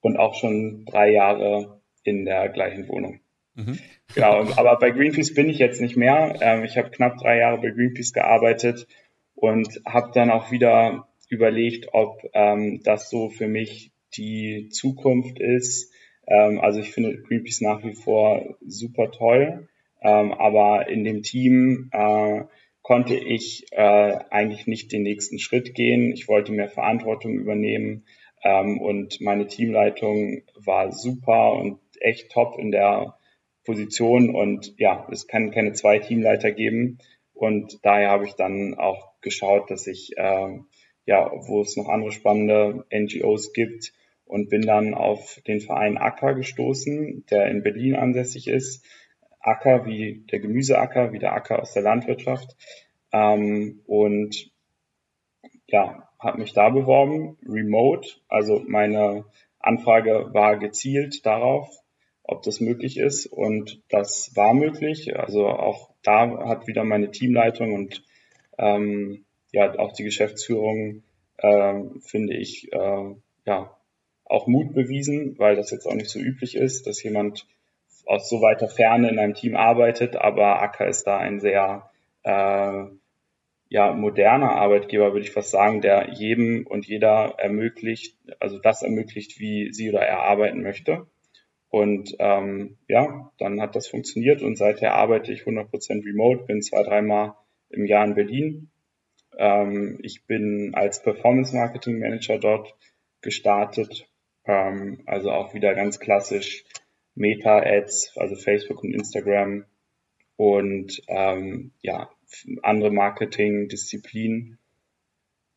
[0.01, 3.21] und auch schon drei Jahre in der gleichen Wohnung.
[3.55, 3.79] Mhm.
[4.15, 6.37] Genau, aber bei Greenpeace bin ich jetzt nicht mehr.
[6.41, 8.87] Ähm, ich habe knapp drei Jahre bei Greenpeace gearbeitet
[9.35, 15.93] und habe dann auch wieder überlegt, ob ähm, das so für mich die Zukunft ist.
[16.29, 19.69] Ähm, also ich finde Greenpeace nach wie vor super toll,
[20.03, 22.43] ähm, aber in dem Team äh,
[22.83, 26.13] konnte ich äh, eigentlich nicht den nächsten Schritt gehen.
[26.13, 28.05] Ich wollte mehr Verantwortung übernehmen.
[28.43, 33.17] Ähm, und meine Teamleitung war super und echt top in der
[33.65, 34.35] Position.
[34.35, 36.99] Und ja, es kann keine zwei Teamleiter geben.
[37.35, 40.59] Und daher habe ich dann auch geschaut, dass ich äh,
[41.09, 43.95] ja, wo es noch andere spannende NGOs gibt
[44.29, 48.85] und bin dann auf den Verein Acker gestoßen, der in Berlin ansässig ist.
[49.41, 52.55] Acker wie der Gemüseacker, wie der Acker aus der Landwirtschaft.
[53.11, 54.51] Ähm, und
[55.67, 58.17] ja, habe mich da beworben, remote.
[58.29, 59.25] Also meine
[59.59, 61.71] Anfrage war gezielt darauf,
[62.23, 63.27] ob das möglich ist.
[63.27, 65.19] Und das war möglich.
[65.19, 68.05] Also auch da hat wieder meine Teamleitung und
[68.59, 71.03] ähm, ja auch die Geschäftsführung,
[71.39, 73.15] äh, finde ich, äh,
[73.47, 73.78] ja
[74.29, 77.47] auch Mut bewiesen, weil das jetzt auch nicht so üblich ist, dass jemand
[78.07, 80.17] aus so weiter Ferne in einem Team arbeitet.
[80.17, 81.91] Aber Acker ist da ein sehr
[82.23, 82.85] äh,
[83.71, 89.39] ja, moderner Arbeitgeber, würde ich fast sagen, der jedem und jeder ermöglicht, also das ermöglicht,
[89.39, 91.07] wie sie oder er arbeiten möchte.
[91.71, 96.83] Und ähm, ja, dann hat das funktioniert und seither arbeite ich 100% remote, bin zwei,
[96.83, 97.35] dreimal
[97.69, 98.71] im Jahr in Berlin.
[99.37, 102.75] Ähm, ich bin als Performance Marketing Manager dort
[103.21, 104.08] gestartet,
[104.49, 106.65] ähm, also auch wieder ganz klassisch
[107.15, 109.65] Meta-Ads, also Facebook und Instagram
[110.37, 112.11] und ähm, ja,
[112.63, 114.59] andere Marketing-Disziplinen.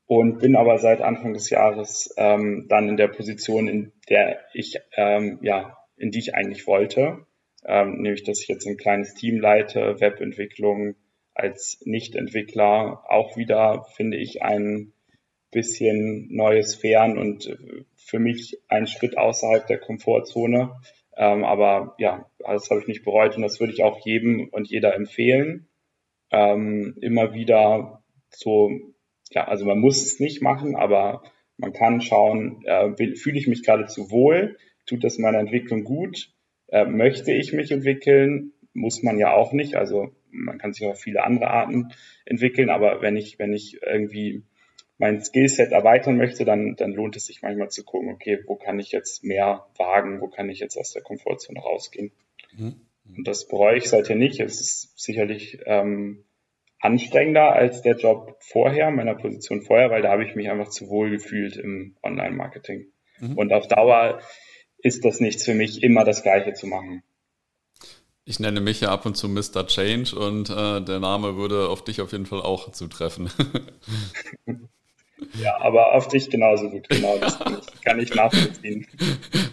[0.06, 4.78] Und bin aber seit Anfang des Jahres ähm, dann in der Position, in der ich
[4.98, 7.26] ähm, ja in die ich eigentlich wollte,
[7.64, 10.96] ähm, nämlich dass ich jetzt ein kleines Team leite, Webentwicklung
[11.34, 14.92] als Nicht-Entwickler, auch wieder finde ich ein
[15.52, 17.58] bisschen neue Sphären und
[17.96, 20.72] für mich ein Schritt außerhalb der Komfortzone.
[21.16, 24.70] Ähm, aber ja, das habe ich nicht bereut und das würde ich auch jedem und
[24.70, 25.68] jeder empfehlen.
[26.32, 28.72] Ähm, immer wieder so,
[29.32, 31.24] ja, also man muss es nicht machen, aber
[31.58, 36.34] man kann schauen, äh, fühle ich mich gerade zu wohl, tut das meiner Entwicklung gut,
[36.68, 41.00] äh, möchte ich mich entwickeln, muss man ja auch nicht, also man kann sich auf
[41.00, 41.90] viele andere Arten
[42.26, 44.44] entwickeln, aber wenn ich, wenn ich irgendwie
[45.02, 48.78] mein Skillset erweitern möchte, dann, dann lohnt es sich manchmal zu gucken, okay, wo kann
[48.78, 52.12] ich jetzt mehr wagen, wo kann ich jetzt aus der Komfortzone rausgehen.
[52.56, 52.82] Mhm.
[53.18, 54.40] Und das bereue ich seither nicht.
[54.40, 56.24] Es ist sicherlich ähm,
[56.80, 60.88] anstrengender als der Job vorher, meiner Position vorher, weil da habe ich mich einfach zu
[60.88, 62.86] wohl gefühlt im Online-Marketing.
[63.20, 63.40] Mhm.
[63.40, 64.22] Und auf Dauer
[64.78, 67.02] ist das nichts für mich, immer das Gleiche zu machen.
[68.24, 69.66] Ich nenne mich ja ab und zu Mr.
[69.66, 73.32] Change und äh, der Name würde auf dich auf jeden Fall auch zutreffen.
[75.42, 77.18] Ja, aber auf dich genauso gut, genau.
[77.18, 78.88] Das kann ich, kann ich nachvollziehen.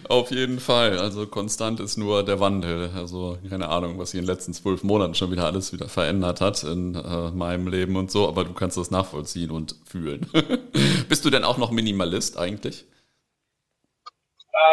[0.07, 0.97] Auf jeden Fall.
[0.97, 2.89] Also konstant ist nur der Wandel.
[2.95, 6.41] Also keine Ahnung, was sich in den letzten zwölf Monaten schon wieder alles wieder verändert
[6.41, 10.27] hat in äh, meinem Leben und so, aber du kannst das nachvollziehen und fühlen.
[11.09, 12.85] Bist du denn auch noch Minimalist eigentlich?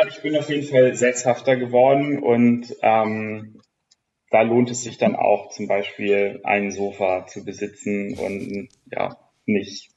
[0.08, 3.60] ich bin auf jeden Fall setzhafter geworden und ähm,
[4.30, 9.95] da lohnt es sich dann auch zum Beispiel ein Sofa zu besitzen und ja, nicht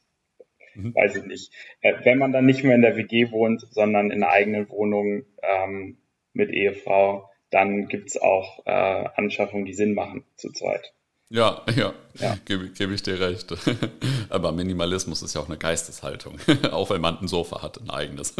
[0.74, 0.94] mhm.
[0.94, 1.52] weiß ich nicht.
[1.80, 5.24] Äh, wenn man dann nicht mehr in der WG wohnt, sondern in einer eigenen Wohnung
[5.42, 5.98] ähm,
[6.32, 10.92] mit Ehefrau, dann gibt's auch äh, Anschaffungen, die Sinn machen zu zweit.
[11.32, 12.36] Ja, ja, ja.
[12.44, 13.54] gebe geb ich dir recht.
[14.30, 16.40] Aber Minimalismus ist ja auch eine Geisteshaltung,
[16.72, 18.34] auch wenn man ein Sofa hat, ein eigenes.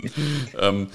[0.58, 0.88] ähm,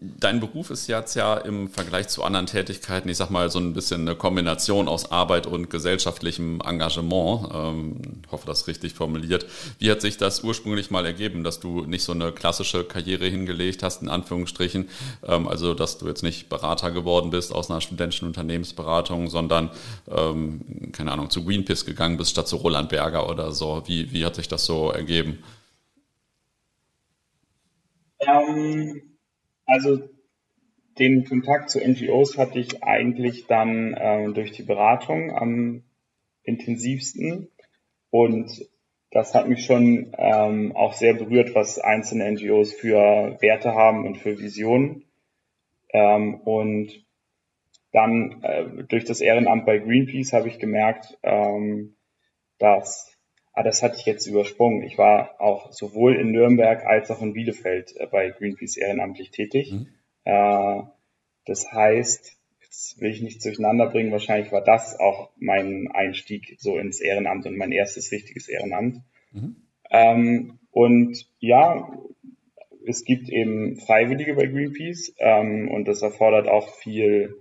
[0.00, 3.72] dein Beruf ist jetzt ja im Vergleich zu anderen Tätigkeiten, ich sag mal, so ein
[3.72, 7.48] bisschen eine Kombination aus Arbeit und gesellschaftlichem Engagement.
[7.52, 7.96] Ähm,
[8.30, 9.46] hoffe, das ist richtig formuliert.
[9.80, 13.82] Wie hat sich das ursprünglich mal ergeben, dass du nicht so eine klassische Karriere hingelegt
[13.82, 14.88] hast, in Anführungsstrichen?
[15.26, 19.70] Ähm, also, dass du jetzt nicht Berater geworden bist aus einer studentischen Unternehmensberatung, sondern
[20.08, 20.60] ähm,
[20.92, 23.82] keine Ahnung, zu Greenpeace gegangen bist statt zu Roland Berger oder so.
[23.86, 25.42] Wie, wie hat sich das so ergeben?
[28.20, 29.16] Ähm,
[29.66, 30.08] also
[30.98, 35.82] den Kontakt zu NGOs hatte ich eigentlich dann äh, durch die Beratung am
[36.42, 37.48] intensivsten
[38.10, 38.68] und
[39.14, 44.18] das hat mich schon ähm, auch sehr berührt, was einzelne NGOs für Werte haben und
[44.18, 45.04] für Visionen.
[45.92, 46.90] Ähm, und
[47.94, 51.94] dann äh, durch das Ehrenamt bei Greenpeace habe ich gemerkt, ähm,
[52.58, 53.16] dass,
[53.52, 54.82] ah, das hatte ich jetzt übersprungen.
[54.82, 59.72] Ich war auch sowohl in Nürnberg als auch in Bielefeld äh, bei Greenpeace ehrenamtlich tätig.
[59.72, 59.86] Mhm.
[60.24, 60.82] Äh,
[61.46, 66.78] das heißt, jetzt will ich nichts durcheinander bringen, wahrscheinlich war das auch mein Einstieg so
[66.78, 69.02] ins Ehrenamt und mein erstes richtiges Ehrenamt.
[69.30, 69.54] Mhm.
[69.92, 71.96] Ähm, und ja,
[72.88, 77.36] es gibt eben Freiwillige bei Greenpeace ähm, und das erfordert auch viel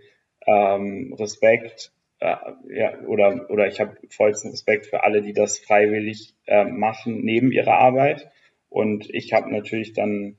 [0.48, 2.36] ähm, Respekt äh,
[2.70, 7.52] ja, oder, oder ich habe vollsten Respekt für alle, die das freiwillig äh, machen neben
[7.52, 8.32] ihrer Arbeit.
[8.70, 10.38] Und ich habe natürlich dann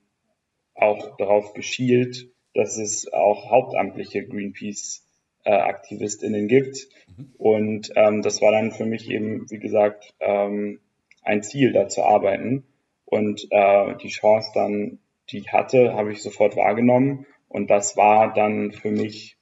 [0.75, 6.89] auch darauf geschielt, dass es auch hauptamtliche Greenpeace-AktivistInnen äh, gibt.
[7.07, 7.35] Mhm.
[7.37, 10.81] Und ähm, das war dann für mich eben, wie gesagt, ähm,
[11.23, 12.65] ein Ziel, da zu arbeiten.
[13.05, 17.27] Und äh, die Chance dann, die ich hatte, habe ich sofort wahrgenommen.
[17.49, 19.34] Und das war dann für mich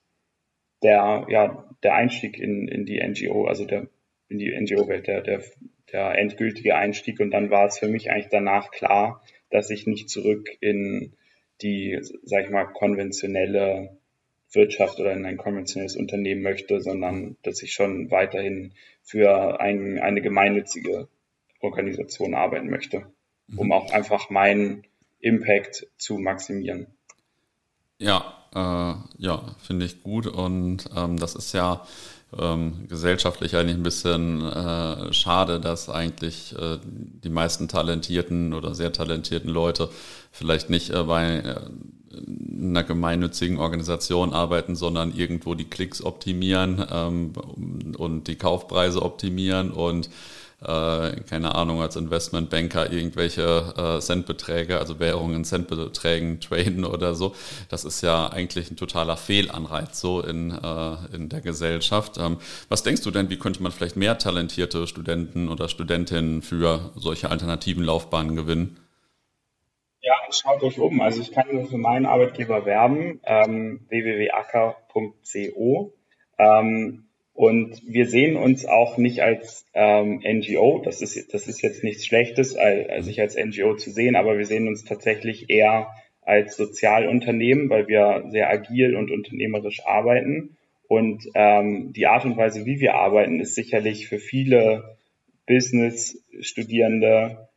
[0.83, 3.89] der, ja, der Einstieg in, in die NGO, also der,
[4.29, 5.43] in die NGO-Welt, der, der,
[5.93, 7.21] der endgültige Einstieg.
[7.21, 11.13] Und dann war es für mich eigentlich danach klar, dass ich nicht zurück in
[11.61, 13.97] die, sag ich mal, konventionelle
[14.53, 20.21] Wirtschaft oder in ein konventionelles Unternehmen möchte, sondern dass ich schon weiterhin für ein, eine
[20.21, 21.09] gemeinnützige
[21.61, 23.07] Organisation arbeiten möchte,
[23.57, 23.73] um mhm.
[23.73, 24.85] auch einfach meinen
[25.21, 26.87] Impact zu maximieren.
[27.99, 30.27] Ja, äh, ja, finde ich gut.
[30.27, 31.83] Und ähm, das ist ja
[32.39, 38.93] ähm, gesellschaftlich eigentlich ein bisschen äh, schade, dass eigentlich äh, die meisten talentierten oder sehr
[38.93, 39.91] talentierten Leute
[40.31, 41.61] vielleicht nicht äh, bei äh,
[42.63, 47.33] einer gemeinnützigen Organisation arbeiten, sondern irgendwo die Klicks optimieren ähm,
[47.97, 50.11] und die Kaufpreise optimieren und
[50.63, 57.35] äh, keine Ahnung, als Investmentbanker irgendwelche äh, Centbeträge, also Währungen Centbeträgen traden oder so.
[57.69, 62.19] Das ist ja eigentlich ein totaler Fehlanreiz so in, äh, in der Gesellschaft.
[62.19, 62.39] Ähm,
[62.69, 67.31] was denkst du denn, wie könnte man vielleicht mehr talentierte Studenten oder Studentinnen für solche
[67.31, 68.79] alternativen Laufbahnen gewinnen?
[70.01, 71.01] Ja, schaut euch um.
[71.01, 75.93] Also ich kann nur für meinen Arbeitgeber werben, ähm, www.acker.co.
[76.39, 77.05] Ähm,
[77.35, 82.05] und wir sehen uns auch nicht als ähm, NGO, das ist, das ist jetzt nichts
[82.05, 85.89] Schlechtes, also sich als NGO zu sehen, aber wir sehen uns tatsächlich eher
[86.21, 90.57] als Sozialunternehmen, weil wir sehr agil und unternehmerisch arbeiten.
[90.89, 94.97] Und ähm, die Art und Weise, wie wir arbeiten, ist sicherlich für viele
[95.47, 97.49] Business-Studierende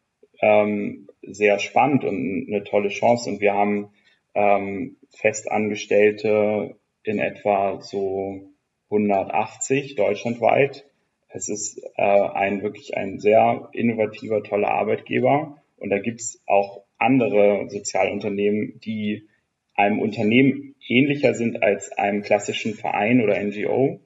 [0.42, 3.30] ähm, sehr spannend und eine tolle Chance.
[3.30, 3.90] Und wir haben
[4.34, 8.55] ähm, Festangestellte in etwa so
[8.90, 10.86] 180 deutschlandweit.
[11.28, 15.58] Es ist äh, ein wirklich ein sehr innovativer, toller Arbeitgeber.
[15.78, 19.28] Und da gibt's auch andere Sozialunternehmen, die
[19.76, 24.00] einem Unternehmen ähnlicher sind als einem klassischen Verein oder NGO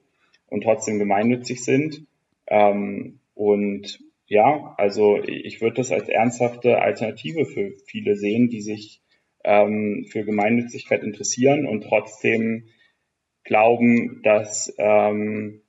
[0.48, 2.06] und trotzdem gemeinnützig sind.
[2.48, 9.00] Ähm, und ja, also ich würde das als ernsthafte Alternative für viele sehen, die sich
[9.44, 12.68] ähm, für Gemeinnützigkeit interessieren und trotzdem
[13.50, 15.62] glauben, dass, ähm,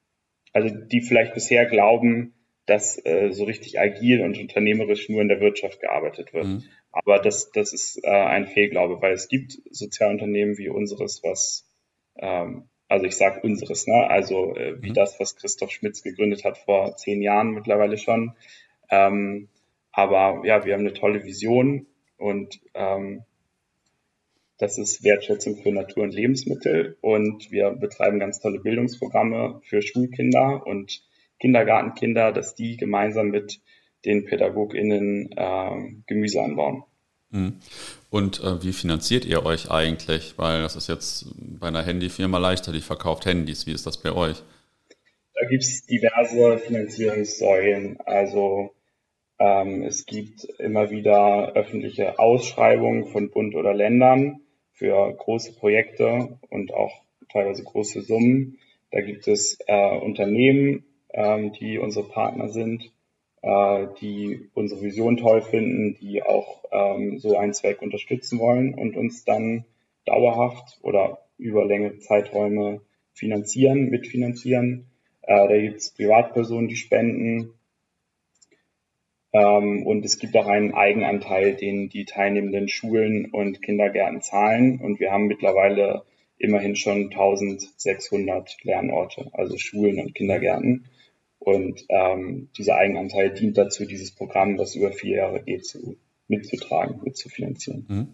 [0.54, 2.36] also die vielleicht bisher glauben,
[2.68, 6.46] dass äh, so richtig agil und unternehmerisch nur in der Wirtschaft gearbeitet wird.
[6.46, 6.64] Mhm.
[6.92, 11.68] Aber das, das ist äh, ein Fehlglaube, weil es gibt Sozialunternehmen wie unseres, was,
[12.18, 14.08] ähm, also ich sage unseres, ne?
[14.08, 14.94] also äh, wie mhm.
[14.94, 18.36] das, was Christoph Schmitz gegründet hat vor zehn Jahren mittlerweile schon.
[18.92, 19.50] Ähm,
[19.92, 23.24] aber ja, wir haben eine tolle Vision und ähm,
[24.62, 26.95] das ist Wertschätzung für Natur und Lebensmittel.
[27.01, 31.01] Und wir betreiben ganz tolle Bildungsprogramme für Schulkinder und
[31.39, 33.59] Kindergartenkinder, dass die gemeinsam mit
[34.05, 36.84] den PädagogInnen äh, Gemüse anbauen.
[37.32, 37.55] Mhm.
[38.12, 40.38] Und äh, wie finanziert ihr euch eigentlich?
[40.38, 43.66] Weil das ist jetzt bei einer Handyfirma leichter, die verkauft Handys.
[43.66, 44.43] Wie ist das bei euch?
[45.34, 47.99] Da gibt es diverse Finanzierungssäulen.
[48.01, 48.76] Also
[49.39, 54.41] ähm, es gibt immer wieder öffentliche Ausschreibungen von Bund oder Ländern
[54.82, 58.58] für große Projekte und auch teilweise große Summen.
[58.90, 62.92] Da gibt es äh, Unternehmen, ähm, die unsere Partner sind,
[63.44, 68.98] äh, die unsere Vision toll finden, die auch ähm, so einen Zweck unterstützen wollen und
[68.98, 69.66] uns dann
[70.06, 72.82] dauerhaft oder über längere Zeiträume
[73.14, 74.88] finanzieren, mitfinanzieren.
[75.22, 77.54] Äh, da gibt es Privatpersonen, die spenden.
[79.34, 84.80] Ähm, und es gibt auch einen Eigenanteil, den die teilnehmenden Schulen und Kindergärten zahlen.
[84.80, 86.04] Und wir haben mittlerweile
[86.38, 90.86] immerhin schon 1600 Lernorte, also Schulen und Kindergärten.
[91.40, 97.02] Und ähm, dieser Eigenanteil dient dazu, dieses Programm, was über vier Jahre geht, zu, mitzutragen,
[97.04, 97.86] mitzufinanzieren.
[97.88, 98.08] Mhm.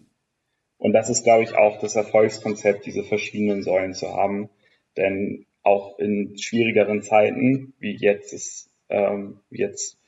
[0.78, 4.48] Und das ist, glaube ich, auch das Erfolgskonzept, diese verschiedenen Säulen zu haben.
[4.96, 9.98] Denn auch in schwierigeren Zeiten, wie jetzt es, ähm, wie jetzt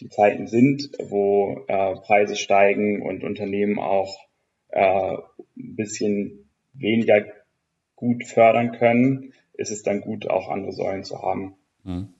[0.00, 4.16] die Zeiten sind, wo äh, Preise steigen und Unternehmen auch
[4.68, 5.16] äh,
[5.56, 7.24] ein bisschen weniger
[7.94, 11.54] gut fördern können, ist es dann gut, auch andere Säulen zu haben.
[11.84, 12.14] Mhm.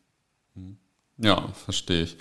[1.19, 2.17] Ja, verstehe ich.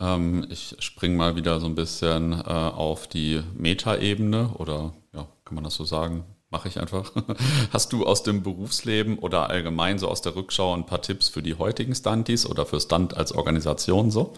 [0.00, 5.54] Ähm, ich springe mal wieder so ein bisschen äh, auf die Metaebene oder ja, kann
[5.54, 6.24] man das so sagen?
[6.50, 7.12] Mache ich einfach.
[7.72, 11.42] Hast du aus dem Berufsleben oder allgemein so aus der Rückschau ein paar Tipps für
[11.42, 14.34] die heutigen Stunties oder für Stunt als Organisation so?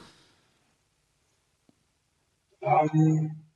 [2.63, 3.47] Ähm,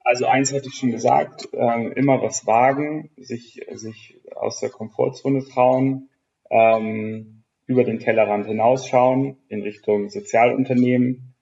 [0.00, 5.44] also eins hatte ich schon gesagt, äh, immer was wagen, sich, sich aus der Komfortzone
[5.44, 6.08] trauen.
[6.50, 11.34] Ähm, über den Tellerrand hinausschauen in Richtung Sozialunternehmen,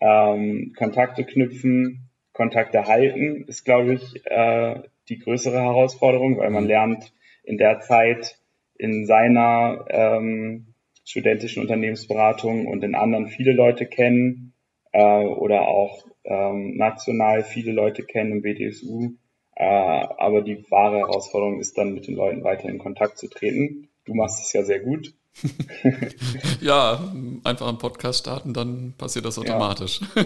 [0.00, 7.12] ähm, Kontakte knüpfen, Kontakte halten, ist, glaube ich, äh, die größere Herausforderung, weil man lernt
[7.42, 8.38] in der Zeit
[8.76, 10.74] in seiner ähm,
[11.04, 14.51] studentischen Unternehmensberatung und in anderen viele Leute kennen
[14.92, 19.14] äh, oder auch ähm, national viele Leute kennen im BDSU.
[19.54, 23.88] Äh, aber die wahre Herausforderung ist dann mit den Leuten weiter in Kontakt zu treten.
[24.04, 25.12] Du machst es ja sehr gut.
[26.60, 27.12] ja,
[27.44, 30.00] einfach einen Podcast starten, dann passiert das automatisch.
[30.14, 30.22] Ja,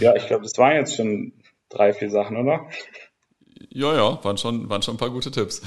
[0.00, 1.32] ja ich glaube, das waren jetzt schon
[1.68, 2.66] drei, vier Sachen, oder?
[3.70, 5.62] Ja, ja, waren schon, waren schon ein paar gute Tipps.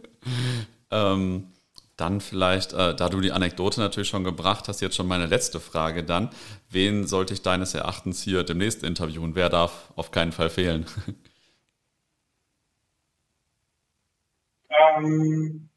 [0.90, 1.48] ähm,
[1.96, 5.60] dann vielleicht, äh, da du die Anekdote natürlich schon gebracht hast, jetzt schon meine letzte
[5.60, 6.30] Frage dann.
[6.70, 9.34] Wen sollte ich deines Erachtens hier demnächst interviewen?
[9.34, 10.86] Wer darf auf keinen Fall fehlen?
[14.96, 15.68] Ähm,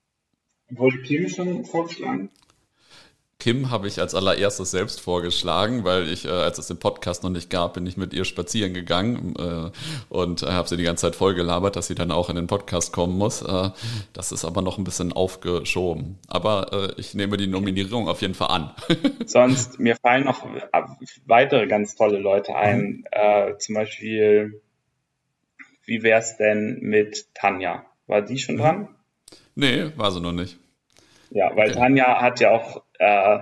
[0.70, 2.30] Wurde Kim schon vorgeschlagen?
[3.40, 7.30] Kim habe ich als allererstes selbst vorgeschlagen, weil ich, äh, als es den Podcast noch
[7.30, 9.70] nicht gab, bin ich mit ihr spazieren gegangen äh,
[10.10, 12.94] und äh, habe sie die ganze Zeit vollgelabert, dass sie dann auch in den Podcast
[12.94, 13.44] kommen muss.
[13.44, 13.70] Äh,
[14.14, 16.18] das ist aber noch ein bisschen aufgeschoben.
[16.28, 18.72] Aber äh, ich nehme die Nominierung auf jeden Fall an.
[19.28, 20.48] Sonst, mir fallen noch
[21.28, 22.82] weitere ganz tolle Leute ein.
[22.82, 23.06] Mhm.
[23.12, 24.64] Äh, zum Beispiel,
[25.86, 27.86] wie wäre es denn mit Tanja?
[28.08, 28.60] War die schon mhm.
[28.60, 28.88] dran?
[29.54, 30.58] Nee, war sie noch nicht.
[31.30, 31.80] Ja, weil okay.
[31.80, 33.40] Tanja hat ja auch äh,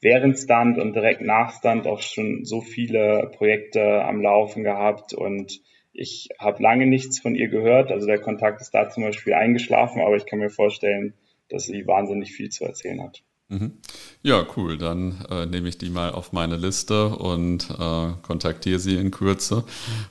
[0.00, 5.60] während Stunt und direkt nach Stunt auch schon so viele Projekte am Laufen gehabt und
[5.92, 7.90] ich habe lange nichts von ihr gehört.
[7.90, 11.14] Also der Kontakt ist da zum Beispiel eingeschlafen, aber ich kann mir vorstellen,
[11.48, 13.22] dass sie wahnsinnig viel zu erzählen hat.
[13.48, 13.78] Mhm.
[14.22, 14.76] Ja, cool.
[14.76, 19.64] Dann äh, nehme ich die mal auf meine Liste und äh, kontaktiere sie in Kürze.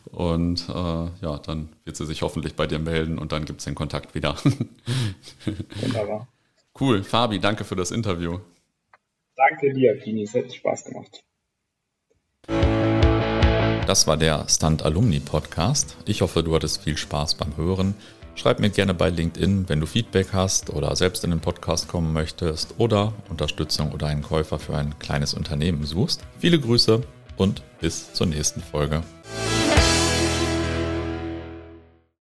[0.06, 3.66] Und äh, ja, dann wird sie sich hoffentlich bei dir melden und dann gibt es
[3.66, 4.36] den Kontakt wieder.
[5.82, 6.28] Wunderbar.
[6.80, 7.04] Cool.
[7.04, 8.40] Fabi, danke für das Interview.
[9.36, 10.24] Danke dir, Kini.
[10.24, 11.24] Es hat Spaß gemacht.
[13.88, 15.98] Das war der Stunt Alumni Podcast.
[16.06, 17.96] Ich hoffe, du hattest viel Spaß beim Hören.
[18.36, 22.12] Schreib mir gerne bei LinkedIn, wenn du Feedback hast oder selbst in den Podcast kommen
[22.12, 26.22] möchtest oder Unterstützung oder einen Käufer für ein kleines Unternehmen suchst.
[26.40, 27.02] Viele Grüße
[27.38, 29.04] und bis zur nächsten Folge.